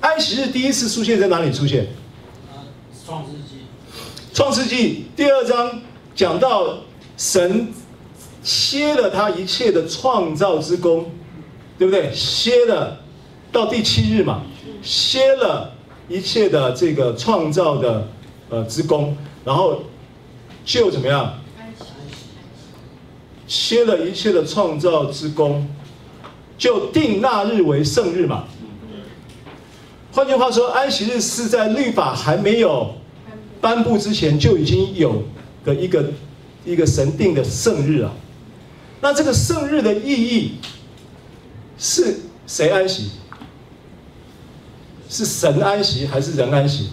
[0.00, 1.86] 安息日第一次出现在哪里出现？
[3.06, 3.60] 创世纪。
[4.32, 5.80] 创世纪第二章
[6.14, 6.78] 讲到
[7.16, 7.68] 神
[8.42, 11.10] 歇了他一切的创造之功，
[11.78, 12.10] 对不对？
[12.14, 12.98] 歇了
[13.52, 14.42] 到第七日嘛，
[14.82, 15.74] 歇了
[16.08, 18.08] 一切的这个创造的
[18.48, 19.82] 呃之功，然后
[20.64, 21.34] 就怎么样？
[23.46, 25.68] 歇了一切的创造之功，
[26.56, 28.44] 就定那日为圣日嘛。
[30.12, 32.94] 换句话说，安息日是在律法还没有
[33.60, 35.22] 颁布之前就已经有
[35.64, 36.12] 的一个
[36.64, 38.12] 一个神定的圣日啊。
[39.00, 40.56] 那这个圣日的意义
[41.78, 43.10] 是谁安息？
[45.08, 46.90] 是神安息还是人安息？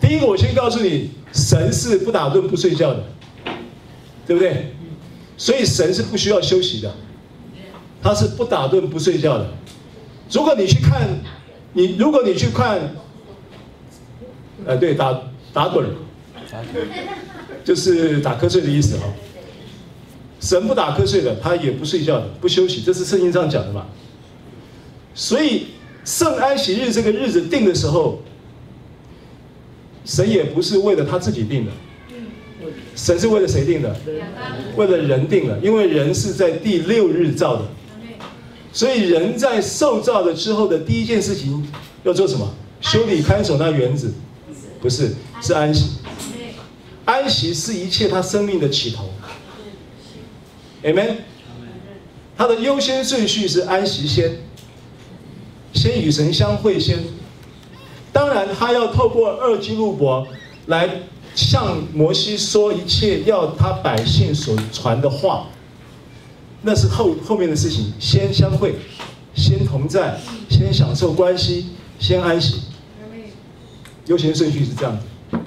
[0.00, 3.04] 第一个，我先告诉你，神是不打盹不睡觉的，
[4.26, 4.74] 对不对？
[5.36, 6.94] 所以神是不需要休息的。
[8.04, 9.46] 他是不打盹不睡觉的。
[10.30, 11.08] 如果你去看，
[11.72, 12.94] 你如果你去看，
[14.66, 15.18] 呃，对，打
[15.54, 15.84] 打盹，
[17.64, 19.04] 就是打瞌睡的意思哈。
[20.38, 23.86] 神不打瞌睡的，他也不睡觉的，不休息，这是圣经上讲的嘛。
[25.14, 25.68] 所以
[26.04, 28.20] 圣安息日这个日子定的时候，
[30.04, 31.72] 神也不是为了他自己定的，
[32.94, 33.96] 神是为了谁定的？
[34.76, 37.62] 为了人定的，因为人是在第六日造的。
[38.74, 41.66] 所以人在受造了之后的第一件事情
[42.02, 42.46] 要做什么？
[42.80, 44.12] 修理看守那园子，
[44.80, 45.92] 不是，是安息。
[47.06, 49.08] 安息是一切他生命的起头。
[50.82, 51.18] Amen。
[52.36, 54.38] 他的优先顺序是安息先，
[55.72, 56.98] 先与神相会先。
[58.12, 60.26] 当然，他要透过二基路伯
[60.66, 61.02] 来
[61.34, 65.46] 向摩西说一切要他百姓所传的话。
[66.66, 68.74] 那是后后面的事情，先相会，
[69.34, 71.66] 先同在，先享受关系，
[71.98, 72.62] 先安息。
[74.06, 75.38] 优先顺序是这样子。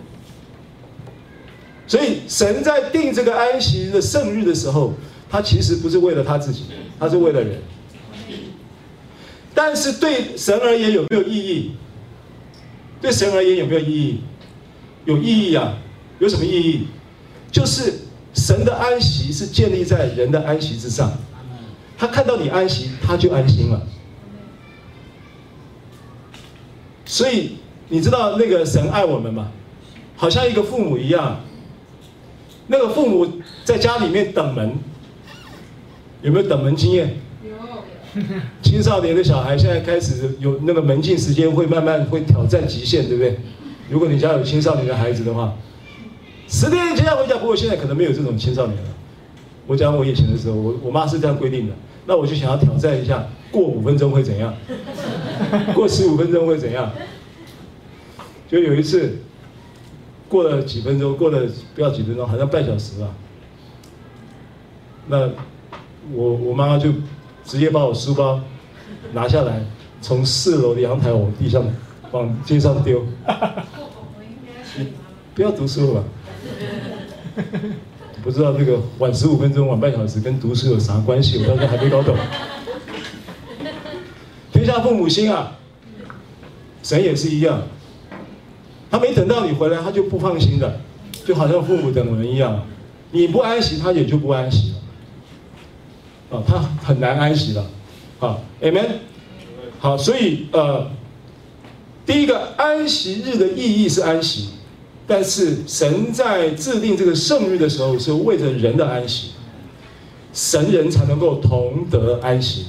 [1.87, 4.93] 所以神在定这个安息的圣日的时候，
[5.27, 6.65] 他其实不是为了他自己，
[6.99, 7.59] 他是为了人。
[9.55, 11.71] 但是对神而言有没有意义？
[13.01, 14.21] 对神而言有没有意义？
[15.05, 15.79] 有意义啊！
[16.19, 16.87] 有什么意义？
[17.51, 18.06] 就是。
[18.37, 21.11] 神的安息是建立在人的安息之上，
[21.97, 23.81] 他看到你安息，他就安心了。
[27.03, 27.57] 所以
[27.89, 29.51] 你知道那个神爱我们吗？
[30.15, 31.41] 好像一个父母一样，
[32.67, 34.75] 那个父母在家里面等门，
[36.21, 37.17] 有没有等门经验？
[37.43, 38.21] 有。
[38.61, 43.39] 青少年的小孩现在开始有那个门禁时间，会慢慢会挑战极限，对不对？
[43.89, 45.55] 如果你家有青少年的孩子的话，
[46.47, 47.37] 十点前要回家。
[47.37, 48.89] 不过现在可能没有这种青少年了。
[49.65, 51.73] 我讲我以前的时候，我我妈是这样规定的。
[52.05, 54.53] 那我就想要挑战一下，过五分钟会怎样？
[55.75, 56.89] 过十五分钟会怎样？
[58.49, 59.17] 就有一次，
[60.29, 61.45] 过了几分钟，过了
[61.75, 63.07] 不要几分钟，好像半小时吧。
[65.07, 65.29] 那
[66.13, 66.93] 我我妈妈就
[67.43, 68.39] 直接把我书包
[69.11, 69.65] 拿下来，
[70.01, 71.61] 从四楼的阳台往地上
[72.11, 73.03] 往街上丢。
[74.79, 74.93] 你
[75.35, 76.03] 不要读书了。
[78.23, 81.37] 不知道这个晚十五分钟、晚半小时跟读书有啥关系？
[81.37, 82.15] 我到现在还没搞懂。
[84.51, 85.57] 天下父母心啊，
[86.83, 87.61] 神也是一样，
[88.89, 90.81] 他没等到你回来，他就不放心的，
[91.25, 92.65] 就好像父母等人一样，
[93.11, 96.37] 你不安息，他也就不安息了。
[96.37, 97.65] 啊，他很难安息了。
[98.19, 98.87] 啊，Amen。
[99.79, 100.89] 好，所以呃，
[102.05, 104.49] 第一个安息日的意义是安息。
[105.07, 109.31] 但是神在制定这个圣日的时候，是为着人的安息，
[110.33, 112.65] 神人才能够同得安息。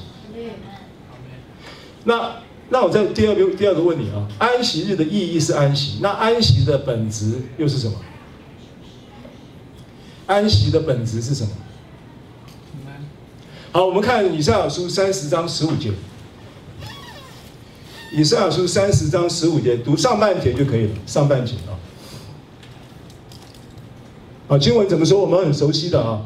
[2.05, 2.37] 那
[2.71, 7.95] 那我再第二个第二个问你啊，安息日的意义是安息，那安息的本质又是什么？
[10.27, 11.51] 安息的本质是什么？
[13.73, 15.93] 好，我们看以赛亚书三十章十五节。
[18.13, 21.77] 以赛亚书三十章十五节，读上半节就可以了，上半节啊。
[24.49, 25.21] 啊，经文怎么说？
[25.21, 26.23] 我们很熟悉的啊。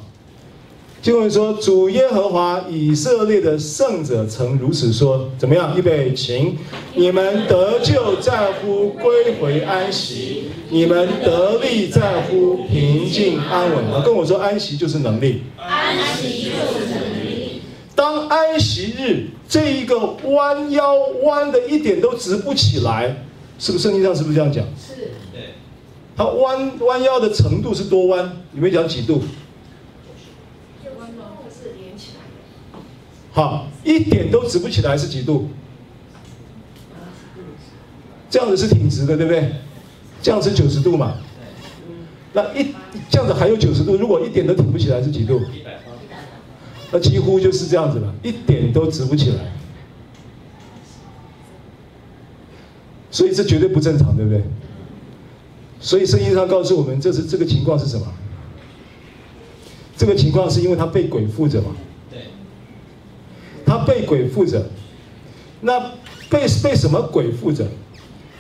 [1.03, 5.77] 经文说：“主耶和华以色列的圣者曾如此说：怎么样？
[5.77, 6.57] 预备，请
[6.95, 15.43] 你们得救在乎归回安息，你们得力在乎平静安稳。”啊，跟我说，安息就是能力。
[15.59, 17.63] 安息就是能力。
[17.97, 20.95] 当安息日这一个弯腰
[21.25, 23.25] 弯的一点都直不起来，
[23.59, 24.65] 是不是圣经上是不是这样讲？
[24.79, 25.11] 是。
[26.17, 28.31] 它弯弯腰的程度是多弯？
[28.53, 29.23] 你们讲几度？
[33.33, 35.49] 好，一点都直不起来是几度？
[38.29, 39.53] 这样子是挺直的，对不对？
[40.21, 41.15] 这样是九十度嘛？
[42.35, 42.75] 那一
[43.11, 45.41] 这样子还有九十度，如果一点都挺不起来是几度？
[46.91, 49.37] 那几乎就是这样子了，一点都直不起来。
[53.11, 54.43] 所以这绝对不正常，对不对？
[55.83, 58.07] 所以圣经上告诉我们，这是这个情况是什么？
[59.97, 61.75] 这个情况是因为他被鬼附着嘛？
[62.09, 62.21] 对。
[63.67, 64.65] 他被鬼附着，
[65.61, 65.81] 那
[66.31, 67.67] 被被什么鬼附着？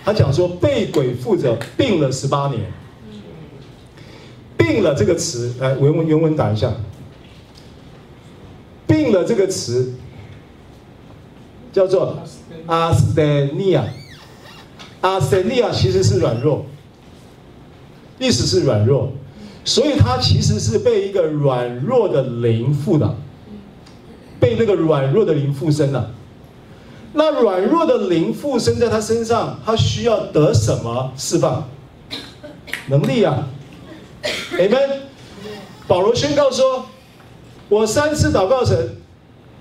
[0.05, 2.61] 他讲说被鬼附着，病了十八年。
[4.57, 6.73] 病了这个词，来原文原文打一下。
[8.87, 9.95] 病了这个词
[11.73, 12.19] 叫做
[12.67, 13.23] 阿斯特
[13.55, 13.85] 尼亚，
[15.01, 16.67] 阿斯特尼亚其实是软弱。
[18.23, 19.11] 意思是软弱，
[19.65, 23.15] 所以他其实是被一个软弱的灵附的，
[24.39, 26.11] 被那个软弱的灵附身了。
[27.15, 31.69] 那软弱的灵附身在他身上，他需要得什么释放？
[32.87, 33.49] 能力啊
[34.53, 34.79] 你们。
[35.89, 36.87] 保罗宣告说
[37.69, 38.97] ：“我三次祷告神，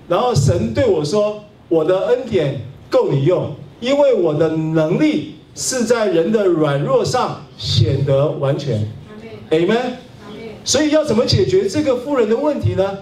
[0.08, 8.84] 然后神对我说：‘我的恩典够你用，因为我的能力。’”是在人的软弱上显得完全
[9.50, 9.92] ，Amen。
[10.64, 12.98] 所以要怎么解决这个妇人的问题呢？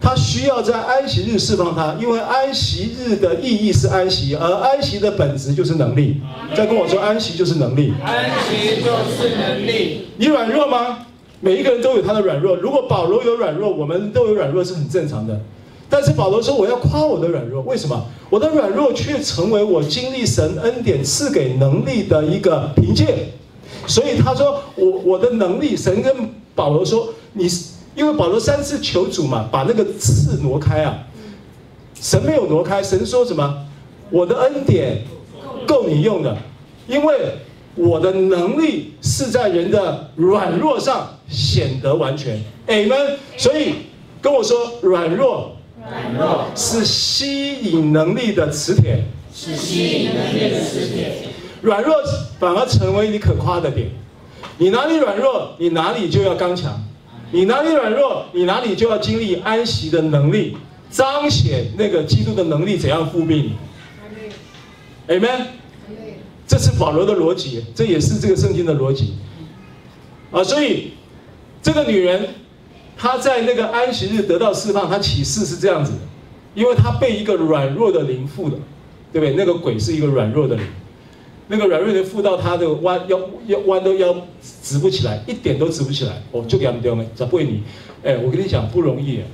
[0.00, 6.20] 他需要在安息日释放他，因为安息日的意义是安息，而安息的本质就是能力。
[6.56, 7.92] 再跟我说，安息就是能力。
[8.04, 10.06] 安息就是能力。
[10.16, 11.06] 你软弱吗？
[11.40, 12.54] 每一个人都有他的软弱。
[12.54, 15.40] 如果保罗有软弱，我们都有软弱是很正常的。
[15.88, 18.06] 但是保罗说：“我要夸我的软弱，为什么？
[18.30, 23.28] 我的软弱却成为我经历神恩典赐给能力的一个凭借。
[23.86, 26.14] 所以他说：我我的能力，神跟
[26.54, 27.48] 保罗说：你
[27.94, 31.06] 因为保罗三次求主嘛，把那个刺挪开啊。
[32.00, 33.66] 神没有挪开，神说什么？
[34.10, 35.04] 我的恩典
[35.66, 36.36] 够你用的，
[36.86, 37.14] 因为
[37.74, 42.40] 我的能力是在人的软弱上显得完全。
[42.66, 43.16] Amen。
[43.36, 43.74] 所以
[44.20, 49.04] 跟我说软弱。”软弱是吸引能力的磁铁，
[49.34, 51.12] 是吸引能力的磁铁。
[51.62, 51.94] 软弱
[52.38, 53.88] 反而成为你可夸的点。
[54.58, 56.72] 你哪里软弱，你哪里就要刚强；
[57.30, 60.56] 你哪里软弱，你哪里就要经历安息的能力，
[60.90, 63.54] 彰显那个基督的能力怎样覆庇你。
[65.08, 65.46] Amen。
[66.46, 69.14] 这是保罗的逻辑，这也是这个圣经的逻辑
[70.30, 70.44] 啊。
[70.44, 70.92] 所以
[71.62, 72.28] 这个女人
[72.96, 75.98] 她在那个安息日得到释放，她启示是这样子的，
[76.54, 78.56] 因为她被一个软弱的灵附的，
[79.12, 79.34] 对不对？
[79.34, 80.66] 那个鬼是一个软弱的灵，
[81.52, 84.16] 那个软弱的附到他的弯腰腰弯都腰
[84.62, 86.22] 直不起来，一点都直不起来。
[86.30, 87.62] 哦，就给他们丢了，找不给你。
[88.02, 89.24] 哎，我跟你讲不容易啊。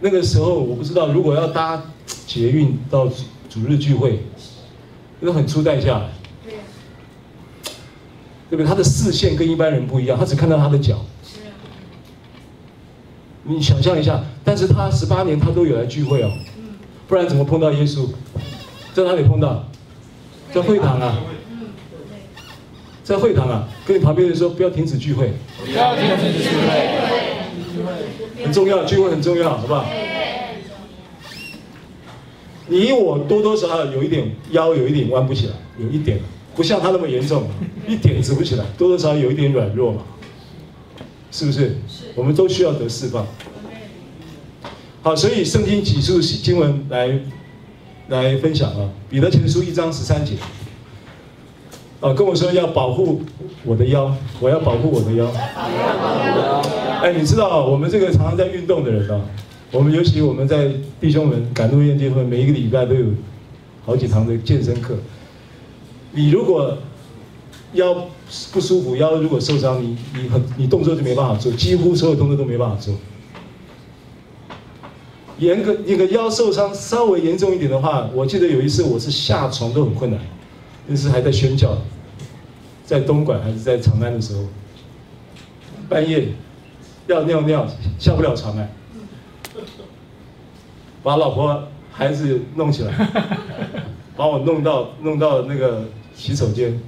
[0.00, 1.82] 那个时候我不知道，如果要搭
[2.26, 3.08] 捷运到
[3.48, 4.20] 主日聚会，
[5.20, 6.02] 那很出代价。
[8.50, 8.66] 对不对？
[8.66, 11.02] 他的视线跟一般人不一样，他只看到他的脚。
[13.44, 16.30] 你想象一下，但是他十八年他都有来聚会哦，
[17.08, 18.10] 不然怎么碰到耶稣？
[18.92, 19.64] 在哪里碰到？
[20.54, 21.18] 在会堂啊。
[23.02, 25.32] 在会堂啊，跟你旁边人说不要停止聚会。
[25.64, 28.44] 不要停止聚会。
[28.44, 29.84] 很重要，聚会很重要，好不好？
[32.68, 36.20] 你我多多少少有一点腰有一点弯不起来，有一点，
[36.54, 37.48] 不像他那么严重，
[37.88, 40.02] 一点直不起来，多多少少有一点软弱嘛，
[41.32, 41.76] 是不是？
[41.88, 42.04] 是。
[42.14, 43.26] 我们都需要得释放。
[45.02, 47.18] 好，所以圣经几处经文来
[48.08, 50.34] 来分享啊，彼得前书一章十三节，
[52.00, 53.22] 啊，跟我说要保护
[53.64, 55.26] 我的腰，我要保护我的腰。
[57.02, 59.20] 哎，你知道我们这个常常在运动的人啊。
[59.72, 63.06] 我们尤其我们在弟兄们赶路宴结婚，每一个礼拜都有
[63.84, 64.94] 好几堂的健身课。
[66.12, 66.78] 你如果
[67.72, 68.06] 腰
[68.52, 72.94] 不舒服，腰如果受伤，你你很你动作就没办法做，几乎所有动作都没办法做。
[75.38, 80.20] 严格那个腰受伤稍微严重一点的话，我记得有一次我是下床都很困难，
[80.86, 81.76] 那是还在宣教，
[82.84, 84.44] 在东莞还是在长安的时候，
[85.88, 86.28] 半夜
[87.06, 87.66] 要尿尿
[87.98, 88.70] 下不了床来。
[91.02, 92.92] 把老婆孩子弄起来，
[94.16, 96.80] 把我弄到弄到那个洗手间。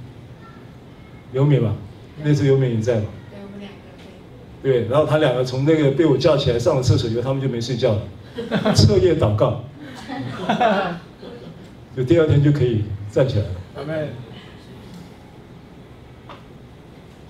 [1.33, 1.75] 有敏嘛？
[2.23, 3.05] 那次有敏也在嘛？
[3.29, 3.77] 对，我们两个
[4.63, 4.81] 对。
[4.81, 8.01] 对，然后他两个从那个被我叫起来上了厕所以后，他们就没睡觉了，
[8.75, 9.63] 彻夜祷告。
[11.95, 13.49] 就第二天就可以站起来了。
[13.77, 14.07] Amen。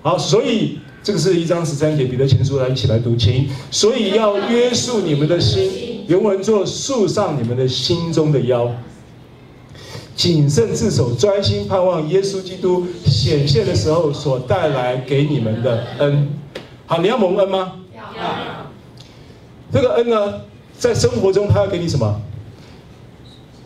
[0.02, 3.48] 好，所以这个是一章十三节，彼得前书来一起来读，请。
[3.70, 6.04] 所以要约束你们的心。
[6.06, 8.70] 原文做束上你们的心中的腰，
[10.16, 16.28] 谨慎自守，专心盼望耶稣基督显现的时候所带来给你们的恩。
[16.86, 17.74] 好，你要蒙恩吗？
[17.94, 18.02] 要。
[19.70, 20.40] 这个恩呢，
[20.78, 22.20] 在生活中他要给你什么？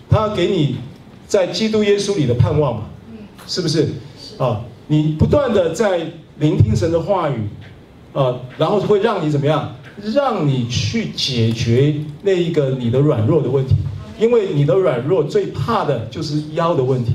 [0.09, 0.77] 他要给你
[1.27, 2.83] 在基督耶稣里的盼望嘛？
[3.47, 3.89] 是不是？
[4.39, 7.49] 啊，你不断的在聆听神的话语，
[8.15, 9.77] 啊，然后会让你怎么样？
[10.15, 13.77] 让你去解决那一个你的软弱的问题，
[14.19, 17.13] 因为你的软弱最怕的就是腰的问题，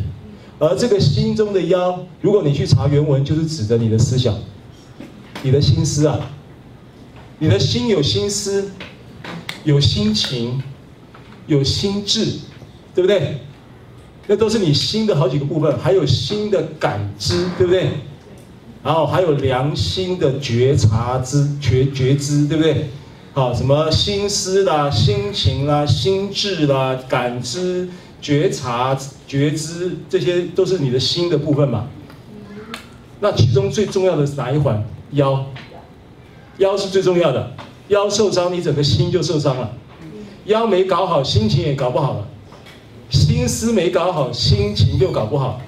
[0.60, 4.36] 而这个心中的腰，如果你去查原文，就是指着你的思想，
[5.42, 6.20] 你的心思啊，
[7.40, 8.70] 你的心有心思，
[9.68, 10.64] 有心情，
[11.46, 12.40] 有心智，
[12.96, 13.42] 对不对？
[14.26, 17.90] 那都是你心的好几个部分，还有心的感知，对不对？
[18.82, 22.88] 然后还有良心的觉察知觉觉知，对不对？
[23.34, 27.90] 好，什么心思啦、心情啦、心智啦、感知、
[28.22, 28.98] 觉察、
[29.28, 31.90] 觉知，这些都是你的心的部分嘛。
[33.20, 34.82] 那其中最重要的是哪一环？
[35.12, 35.46] 腰，
[36.60, 37.52] 腰是最重要的。
[37.90, 39.72] 腰受伤，你整个心就受伤了。
[40.46, 42.28] 腰没搞好，心情也搞不好了。
[43.10, 45.62] 心思没搞好，心情就搞不好。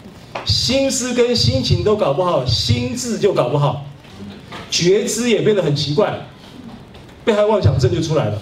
[0.46, 3.86] 心思跟心情都搞不好，心智就搞不好，
[4.70, 6.28] 觉知也变得很奇怪，
[7.26, 8.40] 被害妄想症就出来了，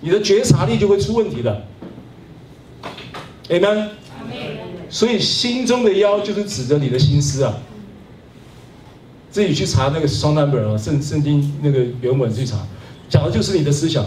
[0.00, 1.62] 你的觉察力就会出问题的。
[3.48, 3.88] Amen。
[4.88, 7.54] 所以心中的腰就是指着你的心思啊，
[9.38, 12.66] 自己去查那个双 number 啊，圣圣经那个原文去查，
[13.08, 14.04] 讲的就是你的思想。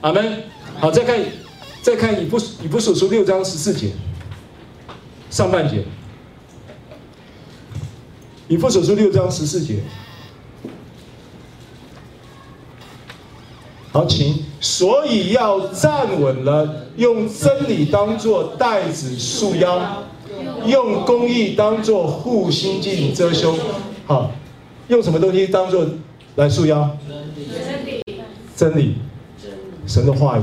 [0.00, 0.44] 阿门。
[0.78, 1.18] 好，再看。
[1.82, 3.90] 再看以弗以弗所书六章十四节，
[5.28, 5.82] 上半节。
[8.46, 9.80] 以弗所书六章十四节，
[13.90, 14.44] 好，请。
[14.60, 20.04] 所以要站稳了，用真理当作带子束腰，
[20.66, 23.54] 用公义当做护心镜遮羞。
[24.06, 24.30] 好，
[24.88, 25.86] 用什么东西当做
[26.36, 26.96] 来束腰？
[27.08, 27.16] 真
[27.96, 28.04] 理，
[28.56, 28.94] 真理，
[29.86, 30.42] 神的话语。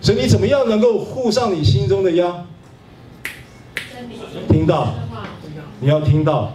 [0.00, 2.46] 所以你怎么样能够护上你心中的腰？
[4.48, 4.94] 听到，
[5.80, 6.54] 你要听到，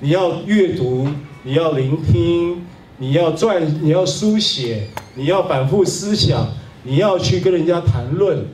[0.00, 1.08] 你要阅读，
[1.44, 2.66] 你要聆听，
[2.98, 6.48] 你要撰，你要书写，你要反复思想，
[6.82, 8.46] 你要去跟人家谈论，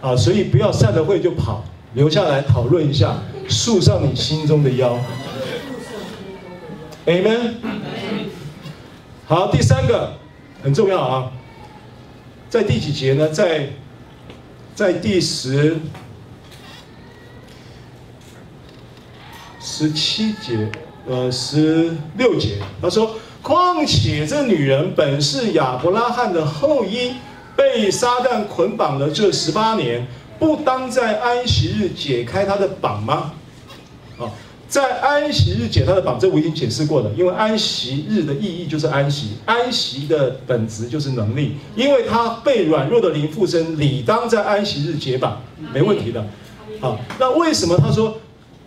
[0.00, 1.62] 啊，所以不要散了会就跑，
[1.94, 3.18] 留下来讨论一下，
[3.48, 4.98] 束上你心中的腰。
[7.06, 7.54] Amen。
[9.26, 10.12] 好，第三个
[10.62, 11.32] 很重要啊，
[12.50, 13.28] 在第几节呢？
[13.30, 13.70] 在
[14.74, 15.78] 在第十
[19.60, 20.70] 十七节，
[21.06, 27.12] 呃，十六节，他说：“况且这女人本是亚伯拉罕的后裔。”
[27.58, 30.06] 被撒旦捆绑了这十八年，
[30.38, 33.32] 不当在安息日解开他的绑吗？
[34.18, 34.30] 啊，
[34.68, 37.10] 在安息日解他的绑，这我已经解释过了。
[37.16, 41.56] 因为安息日的意义就是安息，安息的本质就是能力。
[41.74, 45.40] 因为他被软弱的灵附身，理当在安息日解绑，
[45.72, 46.24] 没问题的。
[46.80, 48.18] 好，那为什么他说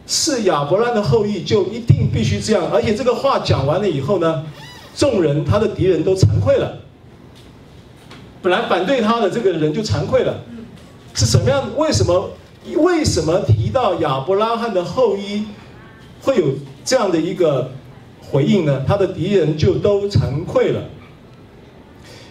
[0.06, 2.70] 是亚伯兰的后裔就一定必须这样？
[2.72, 4.44] 而且这个话讲完了以后呢，
[4.96, 6.80] 众人他的敌人都惭愧了。
[8.42, 10.44] 本来反对他的这个人就惭愧了，
[11.14, 11.70] 是什么样？
[11.78, 12.30] 为什么？
[12.78, 15.46] 为什么提到亚伯拉罕的后裔
[16.22, 16.54] 会有
[16.86, 17.72] 这样的一个
[18.22, 18.86] 回应呢？
[18.88, 20.84] 他的敌人就都惭愧了。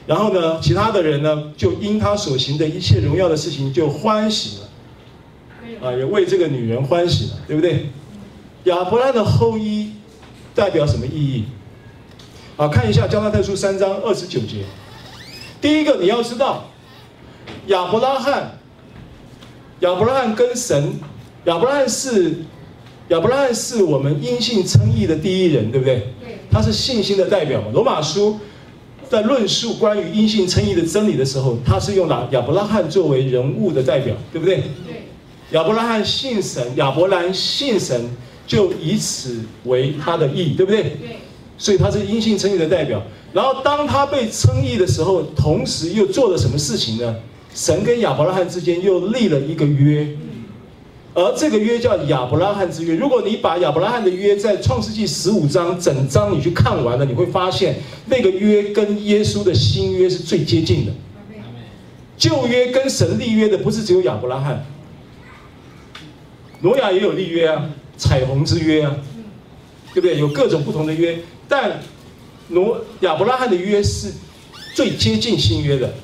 [0.07, 7.91] 然后呢，其他的人呢，就因他所行的一切荣耀的事情就欢喜了，啊，也为这个女人欢喜了，对不对？
[8.65, 9.93] 亚伯拉罕的后裔
[10.55, 11.45] 代表什么意义？
[12.57, 14.65] 啊，看一下加拉太书三章二十九节。
[15.61, 16.71] 第一个你要知道，
[17.67, 18.59] 亚伯拉罕，
[19.81, 20.93] 亚伯拉罕跟神，
[21.47, 22.35] 亚伯拉罕是，
[23.09, 26.13] 亚伯拉罕是我们因信称义的第一人，对不对？
[26.23, 26.39] 对。
[26.51, 27.69] 他是信心的代表嘛。
[27.73, 28.39] 罗马书
[29.09, 34.57] 在论述关于因信称义的真理的时候，他是用了亚伯拉罕作为人物的代表，对不对？
[34.57, 35.03] 对。
[35.53, 37.99] 亚伯拉罕信神，亚伯兰信神，
[38.47, 40.83] 就以此为他的义，对不对？
[40.83, 41.17] 对。
[41.57, 43.03] 所以他是因信称义的代表。
[43.33, 47.17] 然后当他被称义的时候，同时又做了什么事情呢？
[47.55, 50.09] 神跟亚伯拉罕之间又立了一个约，
[51.15, 52.95] 而这个约叫亚伯拉罕之约。
[52.95, 57.77] 如果你把亚伯拉罕的约在创世纪十五章整章你去看完了，你会发现
[58.07, 60.93] 那个约跟耶稣的新约是最接近的。
[62.17, 64.65] 旧约跟神立约的不是只有亚伯拉罕，
[66.61, 68.97] 挪亚也有立约啊，彩虹之约啊，
[69.95, 70.19] 对不对？
[70.19, 71.81] 有各种不同的约，但。
[72.53, 74.13] 挪亚伯拉罕的约是
[74.75, 75.95] 最接近新约的。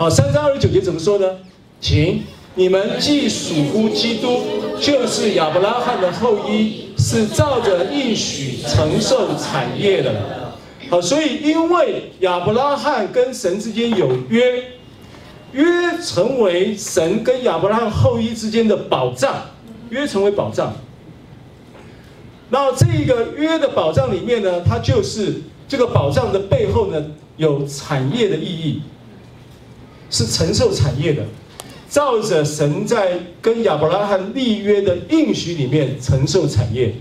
[0.00, 1.26] 好，三章二十九节怎么说呢？
[1.78, 2.22] 请
[2.54, 4.40] 你们既属乎基督，
[4.80, 10.14] 就是亚伯拉罕的后裔，是照着应许承受产业的。
[10.88, 14.70] 好，所以因为亚伯拉罕跟神之间有约，
[15.52, 15.62] 约
[16.02, 19.34] 成为神跟亚伯拉罕后裔之间的保障，
[19.90, 20.72] 约成为保障。
[22.48, 27.04] 那这个约的保障里面呢，它就是这个保障的背后呢，
[27.36, 28.80] 有产业的意义，
[30.10, 31.24] 是承受产业的，
[31.88, 36.92] 照着神在跟亚伯拉罕立约的应许里面承受产业。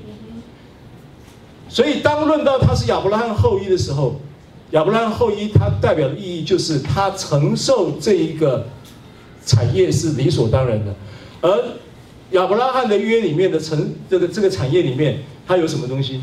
[1.67, 4.21] 所以当论到他是亚伯拉罕后裔的时候，
[4.71, 8.67] 亚伯拉罕后裔他代表的意义就是他承受这一个
[9.45, 10.95] 产业是理所当然的，
[11.41, 11.63] 而
[12.31, 15.19] 亚伯拉罕的约里面的承这个这个产业里面。
[15.49, 16.21] 它有什么东西？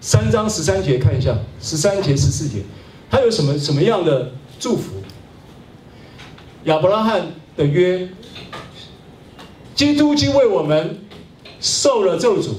[0.00, 2.62] 三章十三节看一下，十三节十四节，
[3.10, 4.32] 它有什么什么样的
[4.62, 4.92] 祝福？
[6.66, 8.08] 亚伯拉罕的约，
[9.74, 11.00] 基督经为我们
[11.60, 12.50] 受了咒诅，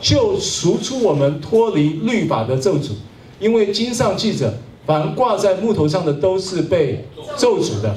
[0.00, 2.92] 就赎出我们脱离律法的咒诅，
[3.38, 4.54] 因为经上记着，
[4.86, 7.04] 凡挂在木头上的都是被
[7.36, 7.94] 咒诅的，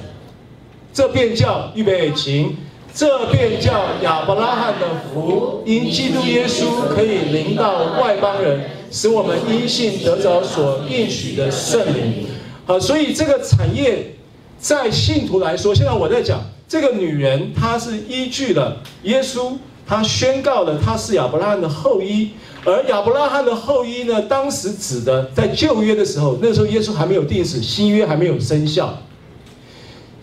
[0.92, 2.58] 这便叫预备情。
[2.94, 12.26] 这便叫亚伯拉罕的福，因基督耶稣可以临到外邦人，使我们因信得着所应许的圣灵。
[12.70, 14.14] 好，所以这个产业
[14.60, 19.58] 在信徒来说，现在我在讲这个女人，她是依据了耶稣，
[19.88, 22.30] 她宣告了她是亚伯拉罕的后裔，
[22.64, 29.02] 而亚伯拉罕的后裔呢，当时指的在旧约的时候，那时候耶稣还没有定死，新约还没有生效，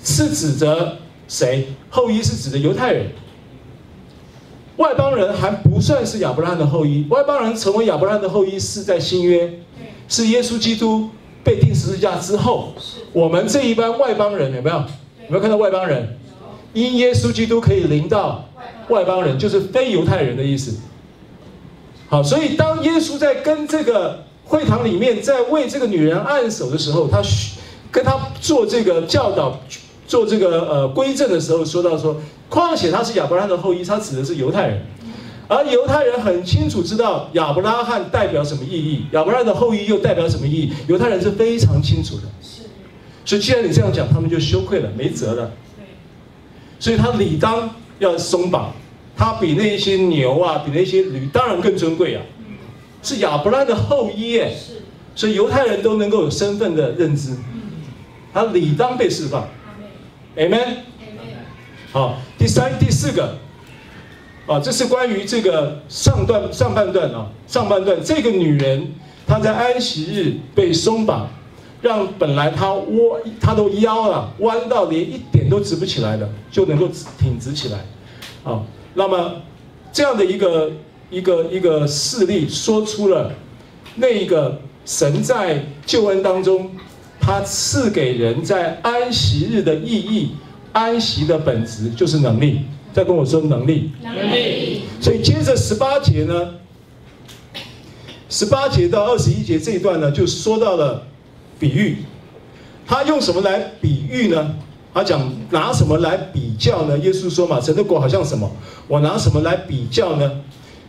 [0.05, 0.99] 是指着。
[1.26, 3.11] 谁后裔是指的犹太人，
[4.76, 7.05] 外邦人还不算是亚伯拉罕的后裔。
[7.11, 9.53] 外邦人成为亚伯拉罕的后裔是在新约，
[10.07, 11.11] 是耶稣基督
[11.47, 12.74] 被钉十字架之后，
[13.12, 14.76] 我们这一班外邦人有没有？
[14.76, 16.18] 有没有看到外邦人？
[16.72, 18.44] 因耶稣基督可以临到
[18.88, 20.76] 外邦人，就是非犹太人的意思。
[22.09, 27.22] 好，所以当耶稣在跟这个会堂里面在为这个女人按手的时候，他
[27.92, 29.61] 跟他做这个教导。
[30.09, 32.16] 做这个呃归正的时候，说到说，
[32.49, 34.80] 况且他是亚伯拉罕的后裔，他指的是犹太人，
[35.49, 42.22] 而犹太人很清楚知道亚伯拉罕代表什么意义，亚伯拉罕的后裔又代表什么意义，犹太人是非常清楚的。
[42.42, 42.62] 是
[43.24, 45.53] 所以既然你这样讲，他们就羞愧了，没辙了。
[46.78, 48.72] 所以他理当要松绑，
[49.16, 52.22] 他比那些牛啊，比那些驴当然更尊贵啊，
[53.03, 54.82] 是亚伯拉的后裔是，
[55.14, 57.36] 所以犹太人都能够有身份的认知，
[58.32, 59.49] 他理当被释放。
[60.36, 60.78] Amen。
[61.92, 63.38] 好，第三、第四个，
[64.47, 68.86] 啊，这是关于这个上段上半段啊，上半段这个女人
[69.26, 71.28] 她在安息日被松绑，
[71.82, 76.88] 让本来她窝她都腰了弯到连一点都直不起来的，就能够
[77.18, 77.84] 挺直起来，
[78.44, 78.62] 啊，
[78.94, 79.34] 那么
[79.92, 80.70] 这样的一个
[81.11, 83.32] 一个一个事例说出了
[83.97, 86.70] 那一个神在救恩当中，
[87.18, 90.36] 他赐给人在安息日的意义。
[90.72, 92.61] 安息的本质就是能力，
[92.97, 93.92] 再跟我说能力。
[94.03, 94.80] 能力。
[95.03, 96.55] 所以接着十八节呢，
[98.30, 101.07] 十八节到二十一节这一段呢，就说到了
[101.61, 101.99] 比喻。
[102.86, 104.55] 他用什么来比喻呢？
[104.94, 106.97] 他讲拿什么来比较呢？
[107.01, 108.51] 耶稣说嘛，神的国好像什么？
[108.88, 110.40] 我拿什么来比较呢？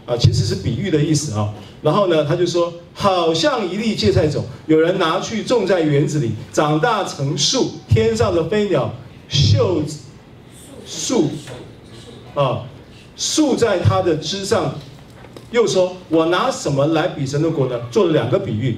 [0.06, 1.54] 啊，其实是比喻的意思啊。
[1.82, 8.94] 然后呢，他就说，好像一粒芥菜种，有人拿去种在园子里，长大成树，天上的飞鸟。
[9.28, 9.84] 秀
[10.86, 11.30] 树
[12.38, 12.62] 啊，
[13.16, 14.76] 树在它的枝上。
[15.50, 18.78] 又说：“我拿什么来比神的国呢？”做了两个比喻，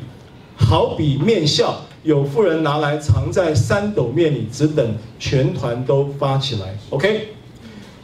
[0.56, 6.78] 好比面酵，有妇人拿来藏在三斗面里，只等全团都发起来。
[6.92, 7.30] OK，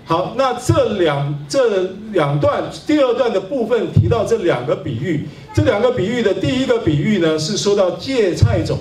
[0.03, 8.79] 好，那这两这两段第二段的部分提到这两个比喻，这两个比喻的第一个比喻呢，是说到芥菜种，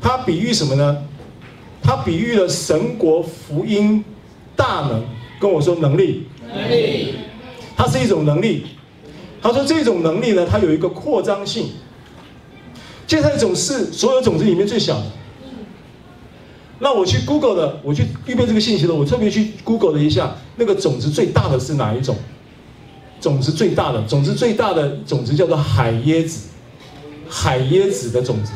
[0.00, 0.96] 它比喻什么呢？
[1.82, 4.02] 它比喻了神国福音
[4.56, 5.04] 大能，
[5.40, 7.14] 跟我说能力，能力，
[7.76, 8.66] 它是一种能力。
[9.42, 11.70] 他说这种能力呢，它有一个扩张性。
[13.06, 15.04] 芥菜种是所有种子里面最小的。
[16.78, 22.16] 那我去 Google 的，我去预备这个信息的，我特别去 Google 了一下，那个种子最大的是哪一种？
[23.20, 26.48] 种子最大的，种子最大的种子叫做海椰子，
[27.28, 28.52] 海椰子的种子，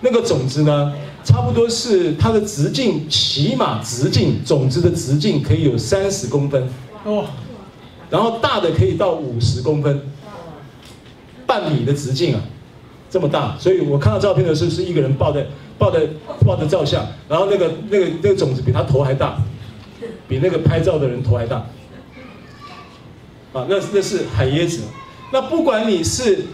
[0.00, 0.92] 那个种子呢？
[1.22, 6.66] 差不多是它的直径，起码直径种子的直径可以有三十公分，
[7.04, 7.26] 哦，
[8.08, 10.00] 然后大的可以到五十公分，
[11.46, 12.40] 半米的直径啊，
[13.10, 15.46] 这么大，所以我看到照片的时候是一个人抱在
[15.78, 16.00] 抱在
[16.44, 19.36] 抱着照相，然后那个那个那个种子比他头还大，
[20.26, 21.56] 比那个拍照的人头还大，
[23.52, 24.80] 啊，那那是海椰子，
[25.32, 26.46] 那不管你是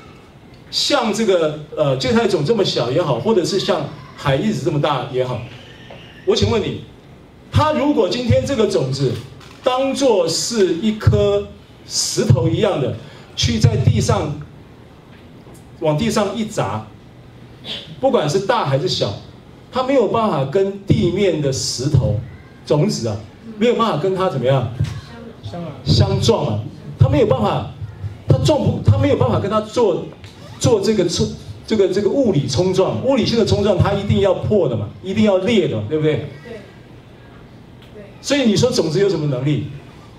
[0.73, 3.83] 像这个呃芥菜种这么小也好，或者是像。
[4.17, 5.41] 海一直这么大也好，
[6.25, 6.81] 我请问你，
[7.53, 9.12] 他如果今天这个种子
[9.62, 11.47] 当做是一颗
[11.87, 12.95] 石头一样的，
[13.37, 14.33] 去在地上
[15.81, 16.87] 往地上一砸，
[18.01, 19.12] 不管是大还是小，
[19.71, 22.19] 它没有办法跟地面的石头
[22.64, 23.17] 种子啊，
[23.59, 24.73] 没有办法跟它怎么样？
[25.85, 26.61] 相撞啊，
[26.99, 27.71] 它没有办法，
[28.27, 30.05] 它撞不，它没有办法跟它做
[30.59, 31.29] 做这个冲。
[31.67, 36.27] 这个这个物理冲撞，物理性的冲撞，它一定要破的嘛，一定要裂的嘛，对不对？
[36.45, 36.61] 对。
[38.23, 39.67] 所以你说种子有什么能力？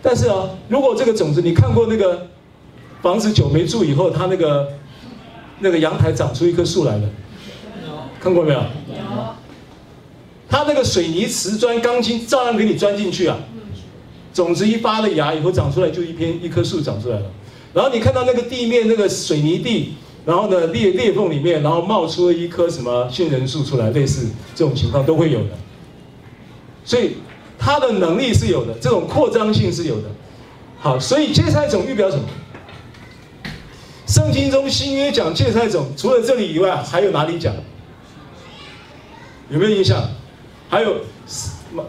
[0.01, 2.27] 但是啊，如果这个种子你看过那个
[3.01, 4.67] 房子久没住以后，它那个
[5.59, 7.09] 那个阳台长出一棵树来了，
[8.19, 8.59] 看过没有？
[8.59, 8.65] 有。
[10.49, 13.37] 它那个水泥、瓷砖、钢筋照样给你钻进去啊。
[14.33, 17.25] 种子一发了芽以后长出来，就一片一棵树长出来了。
[17.73, 19.93] 然后你看到那个地面那个水泥地。
[20.27, 25.51] 然后呢，裂裂缝里面，然后冒出了一棵什么杏仁树出来，类似这种情况都会有的。
[26.83, 27.13] 所以
[27.57, 30.09] 它的能力是有的，这种扩张性是有的。
[30.79, 32.23] 好，所以芥菜种预表什么？
[34.05, 37.55] 圣经中新约讲芥菜种，除了这里以外，还有哪里讲？
[39.49, 40.09] 有没有印象？
[40.67, 40.97] 还有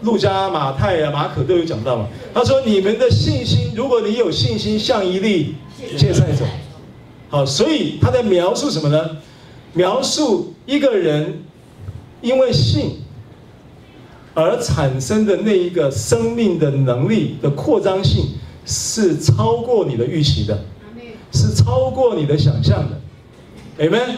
[0.03, 2.07] 路加、马太啊、马可都有讲到嘛。
[2.33, 5.57] 他说：“你们的信心，如果你有信心，像一粒
[5.97, 6.47] 芥菜种。”
[7.29, 9.19] 好，所以他在描述什么呢？
[9.75, 11.43] 描述一个人
[12.23, 13.03] 因为性
[14.35, 18.25] 而产生的那一个生命的能力的扩张性，
[18.65, 20.59] 是超过你的预期的，
[21.33, 22.99] 是超过你的想象的
[23.85, 24.17] ，Amen。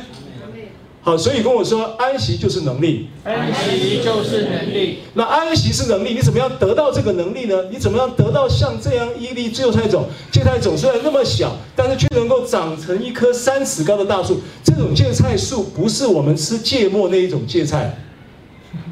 [1.10, 3.08] 好，所以跟我说，安息就是能力。
[3.24, 4.98] 安息就是能力。
[5.14, 7.64] 那安息是能力，你怎么样得到这个能力呢？
[7.72, 10.06] 你怎么样得到像这样一粒芥菜种？
[10.30, 14.40] 芥菜种虽然那么小，但是却能够长成一棵三尺高的大树。
[14.62, 17.98] 这种芥菜树不是我们吃芥末那一种芥菜，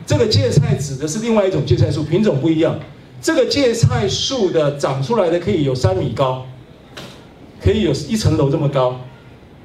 [0.05, 2.77] 这个芥菜指的是另外一种芥菜树，品种不一样。
[3.23, 6.45] 这个芥菜树的长出来的可以有三米高，
[7.63, 9.03] 可以有一层楼这么高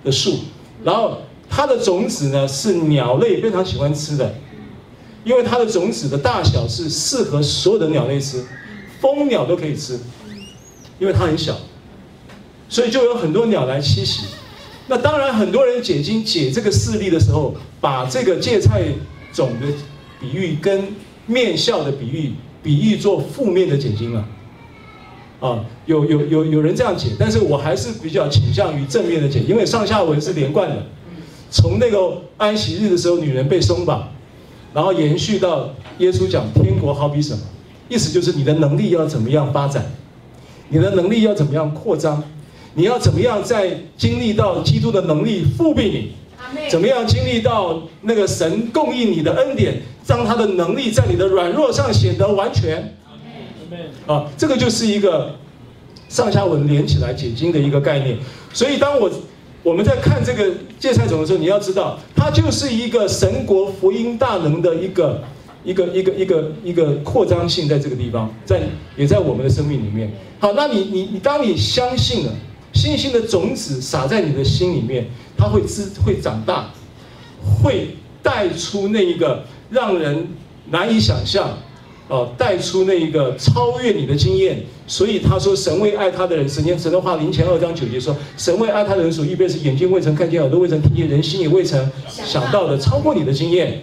[0.04, 0.36] 的树，
[0.84, 1.18] 然后。
[1.50, 4.36] 它的种子呢，是鸟类非常喜欢吃的，
[5.24, 8.44] 因为它的种子的大小是适合所有的鸟类吃，
[9.00, 10.00] 蜂鸟都可以吃，
[11.00, 11.56] 因为它很小，
[12.68, 14.26] 所以就有很多鸟来栖息。
[14.88, 18.84] 那当然，很多人解经解这个事例的时候，把这个芥菜
[19.32, 19.68] 种的
[20.20, 20.88] 比喻跟
[21.26, 24.28] 面酵的比喻比喻做负面的解经了。
[25.40, 30.86] 啊，有有有有人这样解，但是我还是比较倾向于正面的解，因为上下文是连贯的。
[31.54, 34.10] 从那个安息日的时候，女人被松绑，
[34.74, 37.42] 然后延续到耶稣讲天国好比什么，
[37.90, 39.86] 意思就是你的能力要怎么样发展，
[40.70, 42.24] 你的能力要怎么样扩张，
[42.74, 52.98] 你要怎么样在经历到基督的能力复辟你，怎么样经历到那个神供应你的恩典，让他的能力在你的软弱上显得完全。
[54.08, 55.36] 啊，这个就是一个
[56.10, 58.18] 上下文连起来解经的一个概念。
[58.52, 59.10] 所以，当我
[59.64, 65.24] 我们在看这个芥菜种的时候，你要知道，它就是一个神国福音大能的一个
[65.64, 68.62] 一个一个一个一个扩张性，在这个地方，在
[68.98, 70.12] 也在我们的生命里面。
[70.40, 72.34] 好，那你你你，当你相信了，
[72.74, 75.08] 信心的种子撒在你的心里面，
[75.38, 76.70] 它会滋会长大，
[77.42, 80.28] 会带出那一个让人
[80.70, 81.58] 难以想象。
[82.14, 93.82] 哦，带出那一个超越你的经验，所以他说神为爱他的人，神经神的话，林前二章九节说，神为爱他的人所预备是眼睛未曾看见，耳朵未曾听见，人心也未曾想到的，超过你的经验。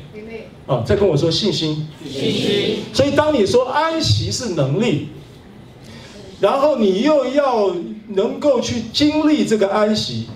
[0.68, 2.76] 啊，再跟我说信心，信心。
[2.92, 5.08] 所以当你说安息是能力，
[6.38, 7.74] 然后你又要
[8.10, 10.28] 能够去经历这个安息，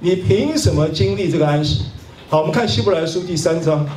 [0.00, 1.82] 你凭什么经历这个安息？
[2.28, 3.88] 好，我们看希伯来书第三章。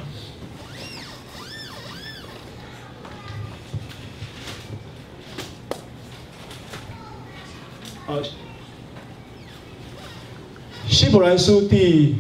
[11.10, 12.18] 希伯来书第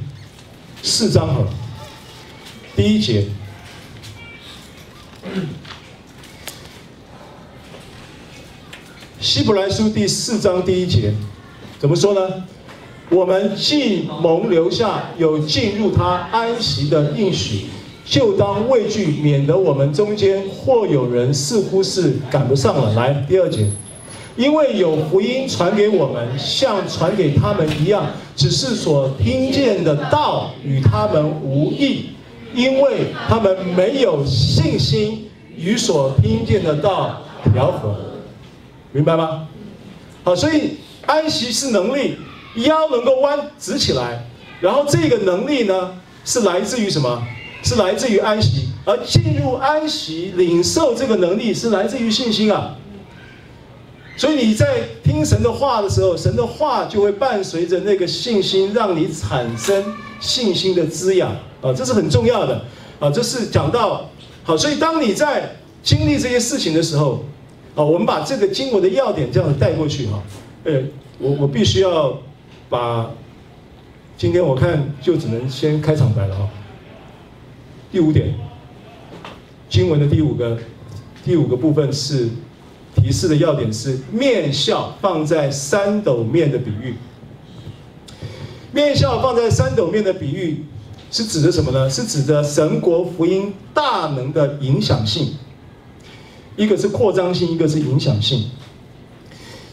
[0.81, 1.45] 四章哈，
[2.75, 3.23] 第一节。
[9.19, 11.13] 希伯来书第四章第一节，
[11.77, 12.45] 怎么说呢？
[13.11, 17.67] 我们既蒙留下有进入他安息的应许，
[18.03, 22.95] 就当畏惧，免得我们中间或有人似乎是赶不上了。
[22.95, 23.69] 来，第二节。
[24.39, 28.05] 因为有福音传给我们，像传给他们一样，
[28.37, 32.11] 只是所听见的道与他们无异，
[32.53, 37.21] 因为他们没有信心与所听见的道
[37.51, 37.93] 调和，
[38.93, 39.45] 明白吗？
[40.23, 42.15] 好，所以安息是能力，
[42.55, 44.25] 腰能够弯直起来，
[44.61, 45.91] 然后这个能力呢，
[46.23, 47.21] 是来自于什么？
[47.61, 52.77] 是来自于安息，而进入安息领受这个能力是来自于信心啊。
[54.19, 59.81] 所以你在听神的话的时候，神的话就会伴随着那个信心，让你产生
[60.19, 62.61] 信心的滋养啊，这是很重要的
[62.99, 63.09] 啊。
[63.09, 64.09] 这是讲到
[64.43, 67.23] 好，所以当你在经历这些事情的时候，
[67.75, 70.21] 啊，我们把这个经文的要点这样子带过去哈。
[70.65, 70.73] 呃，
[71.17, 72.19] 我我必须要
[72.67, 73.09] 把
[74.17, 76.49] 今天我看就只能先开场白了哈。
[77.89, 78.35] 第五点，
[79.69, 80.57] 经文的第五个
[81.23, 82.27] 第五个部分是。
[83.01, 86.95] 提示的要点是面笑放在三斗面的比喻。
[88.71, 90.65] 面笑放在三斗面的比喻
[91.09, 91.89] 是指的什么呢？
[91.89, 95.33] 是指的神国福音大能的影响性。
[96.55, 98.51] 一个是扩张性，一个是影响性。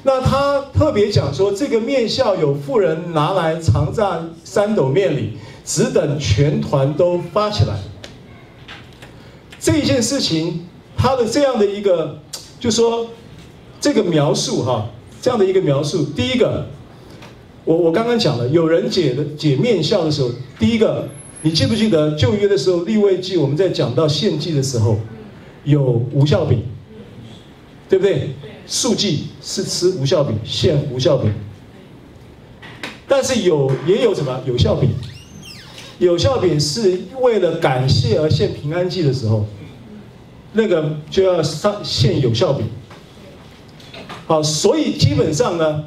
[0.04, 7.76] 那他特别讲说，这个面笑有妇人拿来藏在三斗面里，只等全团都发起来。
[9.58, 10.66] 这件事情，
[10.96, 12.20] 他的这样的一个。
[12.66, 13.08] 就说
[13.80, 14.90] 这个描述哈，
[15.22, 16.66] 这样的一个描述，第一个，
[17.64, 21.06] 我我刚刚讲了，有人解的解面酵的时候，第一个，
[21.42, 24.98] 你记不记得旧约的时候，立位记我们在讲到献祭的时候，
[25.62, 25.80] 有
[26.12, 26.64] 无效饼，
[27.88, 28.30] 对不对？
[28.66, 31.32] 素祭是吃无效饼，献无效饼，
[33.06, 34.90] 但是有也有什么有效饼，
[36.00, 39.46] 有效饼是为了感谢而献平安祭的时候。
[40.56, 42.66] 那个就要上献有效饼，
[44.26, 45.84] 好，所以基本上呢，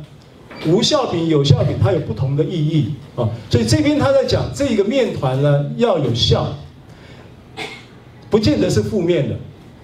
[0.68, 3.28] 无效饼、有效饼它有不同的意义啊。
[3.50, 6.56] 所以这边他在讲这个面团呢要有效，
[8.30, 9.36] 不见得是负面的。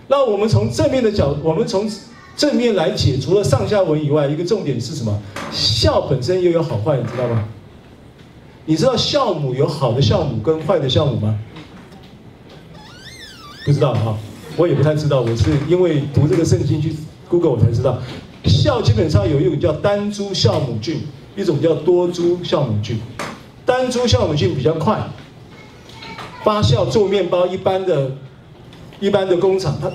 [0.08, 1.90] 那我们从正面的角，我们从
[2.38, 5.20] 正面来解，除了上下文以外，一个重点是什么？
[5.52, 7.44] 酵本身又有好坏，你知道吗？
[8.68, 11.40] 你知道酵母有好的酵母跟坏的酵母吗？
[13.66, 14.16] 不知道哈。
[14.58, 16.95] 我也不太知道，我是因为读这个圣经去
[17.30, 17.97] Google 我才知道，
[18.43, 21.01] 酵基本上有一种叫单株酵母菌，
[21.36, 22.99] 一种叫多株酵母菌。
[23.66, 24.97] 单株酵母菌比较快
[26.43, 28.12] 发酵，做面包一般的
[28.99, 29.91] 一般的工厂，它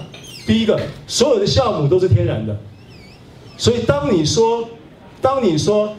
[0.46, 2.56] 第一个所有的酵母都是天然的，
[3.56, 4.68] 所以当你说，
[5.22, 5.94] 当你说，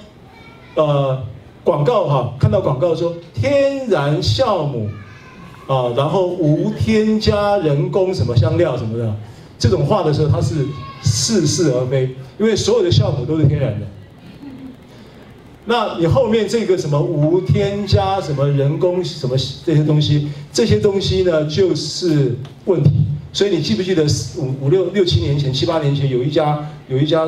[0.76, 1.24] 呃，
[1.64, 4.90] 广告哈，看到广告说天然酵母
[5.72, 9.16] 啊，然后无添加人工什么香料什么的
[9.58, 10.66] 这种话的时候，它是
[11.02, 13.88] 似是而非，因为所有的酵母都是天然的。
[15.64, 22.92] 那你后面这个什么无添加什么人工什么这些东西，这些东西呢就是问题。
[23.32, 24.06] 所以你记不记得
[24.38, 27.26] 五五六六七年前、七八年前有一家有一家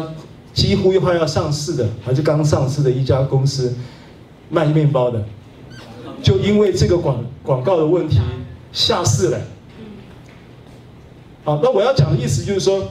[0.53, 3.73] 几乎快要上市的，还是刚上市的一家公司
[4.49, 5.23] 卖面包的，
[6.21, 8.19] 就因为这个广广告的问题
[8.71, 9.39] 下市了。
[11.43, 12.87] 好，那我要讲的意思就是说，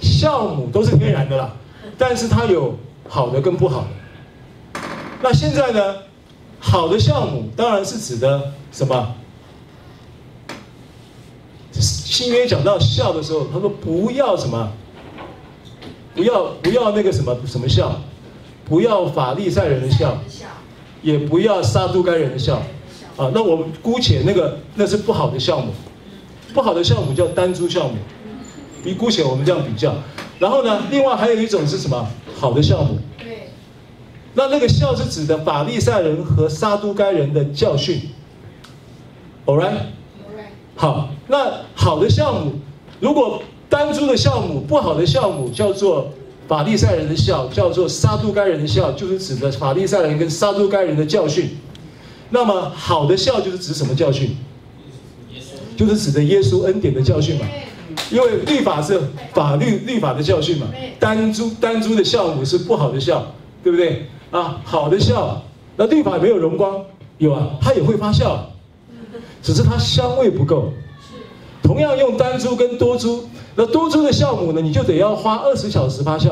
[0.00, 1.54] 酵母都是天然的啦，
[1.98, 2.74] 但是它有
[3.08, 4.80] 好的跟不好的。
[5.22, 5.96] 那现在呢？
[6.64, 9.14] 好的酵母当然是指的什么？
[11.72, 14.70] 新约讲到酵的时候，他说不要什么，
[16.14, 17.90] 不要不要那个什么什么酵，
[18.64, 20.12] 不要法利赛人的酵，
[21.02, 22.58] 也不要撒都该人的酵。
[23.16, 25.72] 啊，那我们姑且那个那是不好的项目，
[26.54, 27.96] 不好的项目叫单株项目。
[28.84, 29.94] 你姑且我们这样比较，
[30.38, 32.08] 然后呢，另外还有一种是什么？
[32.34, 32.98] 好的项目。
[33.18, 33.50] 对。
[34.34, 38.00] 那那个孝是指的法利赛人和撒都该人的教训
[39.46, 39.74] ，All right？
[40.74, 42.54] 好，那好的项目，
[42.98, 46.10] 如果单株的项目，不好的项目叫做
[46.48, 51.56] 法利赛人的孝，叫做撒都该人的孝，就是指的法利赛人跟撒都该人的教训。
[52.32, 54.36] 那么好的酵就是指什么教训？
[55.76, 57.46] 就是指的耶稣恩典的教训嘛。
[58.10, 59.00] 因为律法是
[59.32, 60.66] 法律律法的教训嘛，
[60.98, 63.20] 单株单株的酵母是不好的酵，
[63.62, 64.06] 对不对？
[64.30, 65.36] 啊，好的酵，
[65.76, 66.82] 那律法没有荣光，
[67.18, 68.36] 有啊，它也会发酵，
[69.42, 70.72] 只是它香味不够。
[71.62, 73.24] 同样用单株跟多株，
[73.54, 76.30] 那多株的酵母呢，你就得要花二十小时发酵。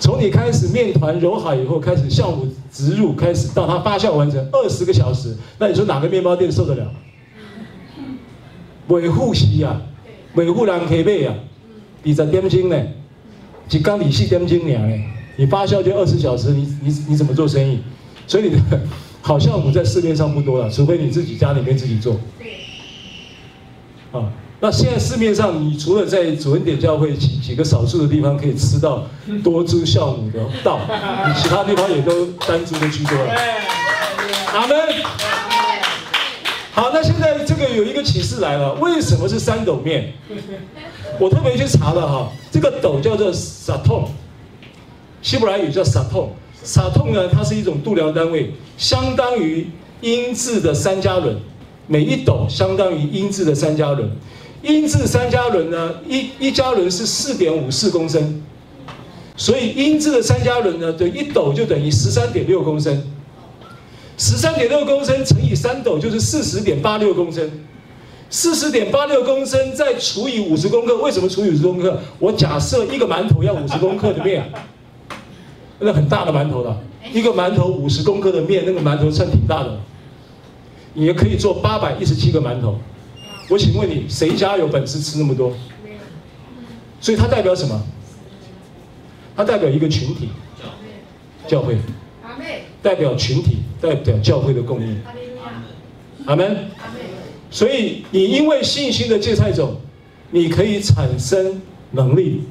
[0.00, 6.90] 从你开始面团揉好以后，开始酵母植入，开始到它发酵完成二十个小时，那你说哪个面包店受得了？
[8.88, 9.80] 维护期呀，
[10.34, 11.34] 维护人可以卖呀，
[12.04, 12.82] 二十点钟呢，
[13.70, 15.04] 一缸二四点钟呢。
[15.36, 17.78] 你发酵就二十小时，你你你怎么做生意？
[18.26, 18.80] 所以你的
[19.22, 22.18] 好酵母在市面上不多了，除非你自己家里面自己做。
[24.12, 24.32] 啊，
[24.62, 29.06] 那现在市面上，你除了在主恩典教会几几个少数的地方可以吃到
[29.42, 30.78] 多株酵母的稻，
[31.26, 33.34] 你其他地方也都单株的居多了。
[34.52, 34.76] 阿门。
[36.72, 40.12] 好，那现在这个有一个启示来了，为什么是三斗面？
[41.18, 44.10] 我特别去查了哈，这个斗叫做撒痛。
[45.22, 49.70] 希伯来语叫撒痛，撒痛呢，它是一种度量单位，相当于
[50.02, 51.34] 英制的三加仑，
[51.86, 54.10] 每一斗相当于英制的三加仑。
[54.62, 58.42] 英制三加仑呢，一一加仑是四点五四公升，
[59.36, 63.02] 所以英制的三加仑呢，对一斗就等于十三点六公升，
[64.18, 67.50] 十三点六公升乘以三斗就是四十点八六公升，
[68.28, 72.00] 四十点八六公升再除以五十公克，为什么除以五十公克？
[72.18, 74.44] 我假设一个馒头要五十公克的面。
[75.82, 76.78] 那很大的馒头了，
[77.10, 79.80] 一个馒头五十公克的面，那个馒头算挺大的，
[80.92, 82.78] 你也可以做八百一十七个馒头。
[83.50, 85.52] 我请问你，谁家有本事吃那么多？
[87.00, 87.82] 所以它代表什么？
[89.36, 90.28] 它代表一个群体，
[91.48, 91.76] 教会，
[92.80, 94.96] 代表群体，代表教会的供应。
[96.26, 96.56] 阿门。
[97.50, 99.76] 所以你因为信心的芥菜种，
[100.30, 101.60] 你可以产生
[101.90, 102.42] 能力，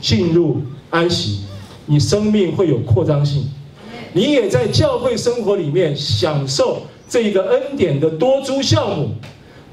[0.00, 0.60] 进入
[0.90, 1.44] 安息。
[1.86, 3.48] 你生命会有扩张性，
[4.12, 9.14] 你也在教会生活里面享受这个恩典的多株酵母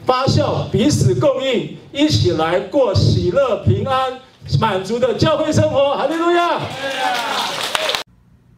[0.08, 4.18] 发酵，彼此供应，一起来过喜乐、平安、
[4.58, 5.98] 满足的教会生活。
[5.98, 6.62] 哈利路亚！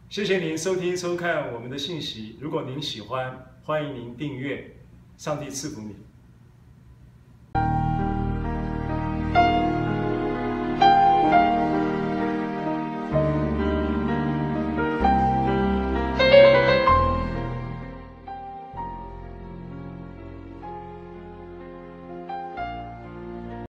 [0.08, 2.36] 谢谢您收听收看我们的信息。
[2.40, 4.76] 如果您喜欢，欢迎您订阅。
[5.18, 5.96] 上帝赐福你。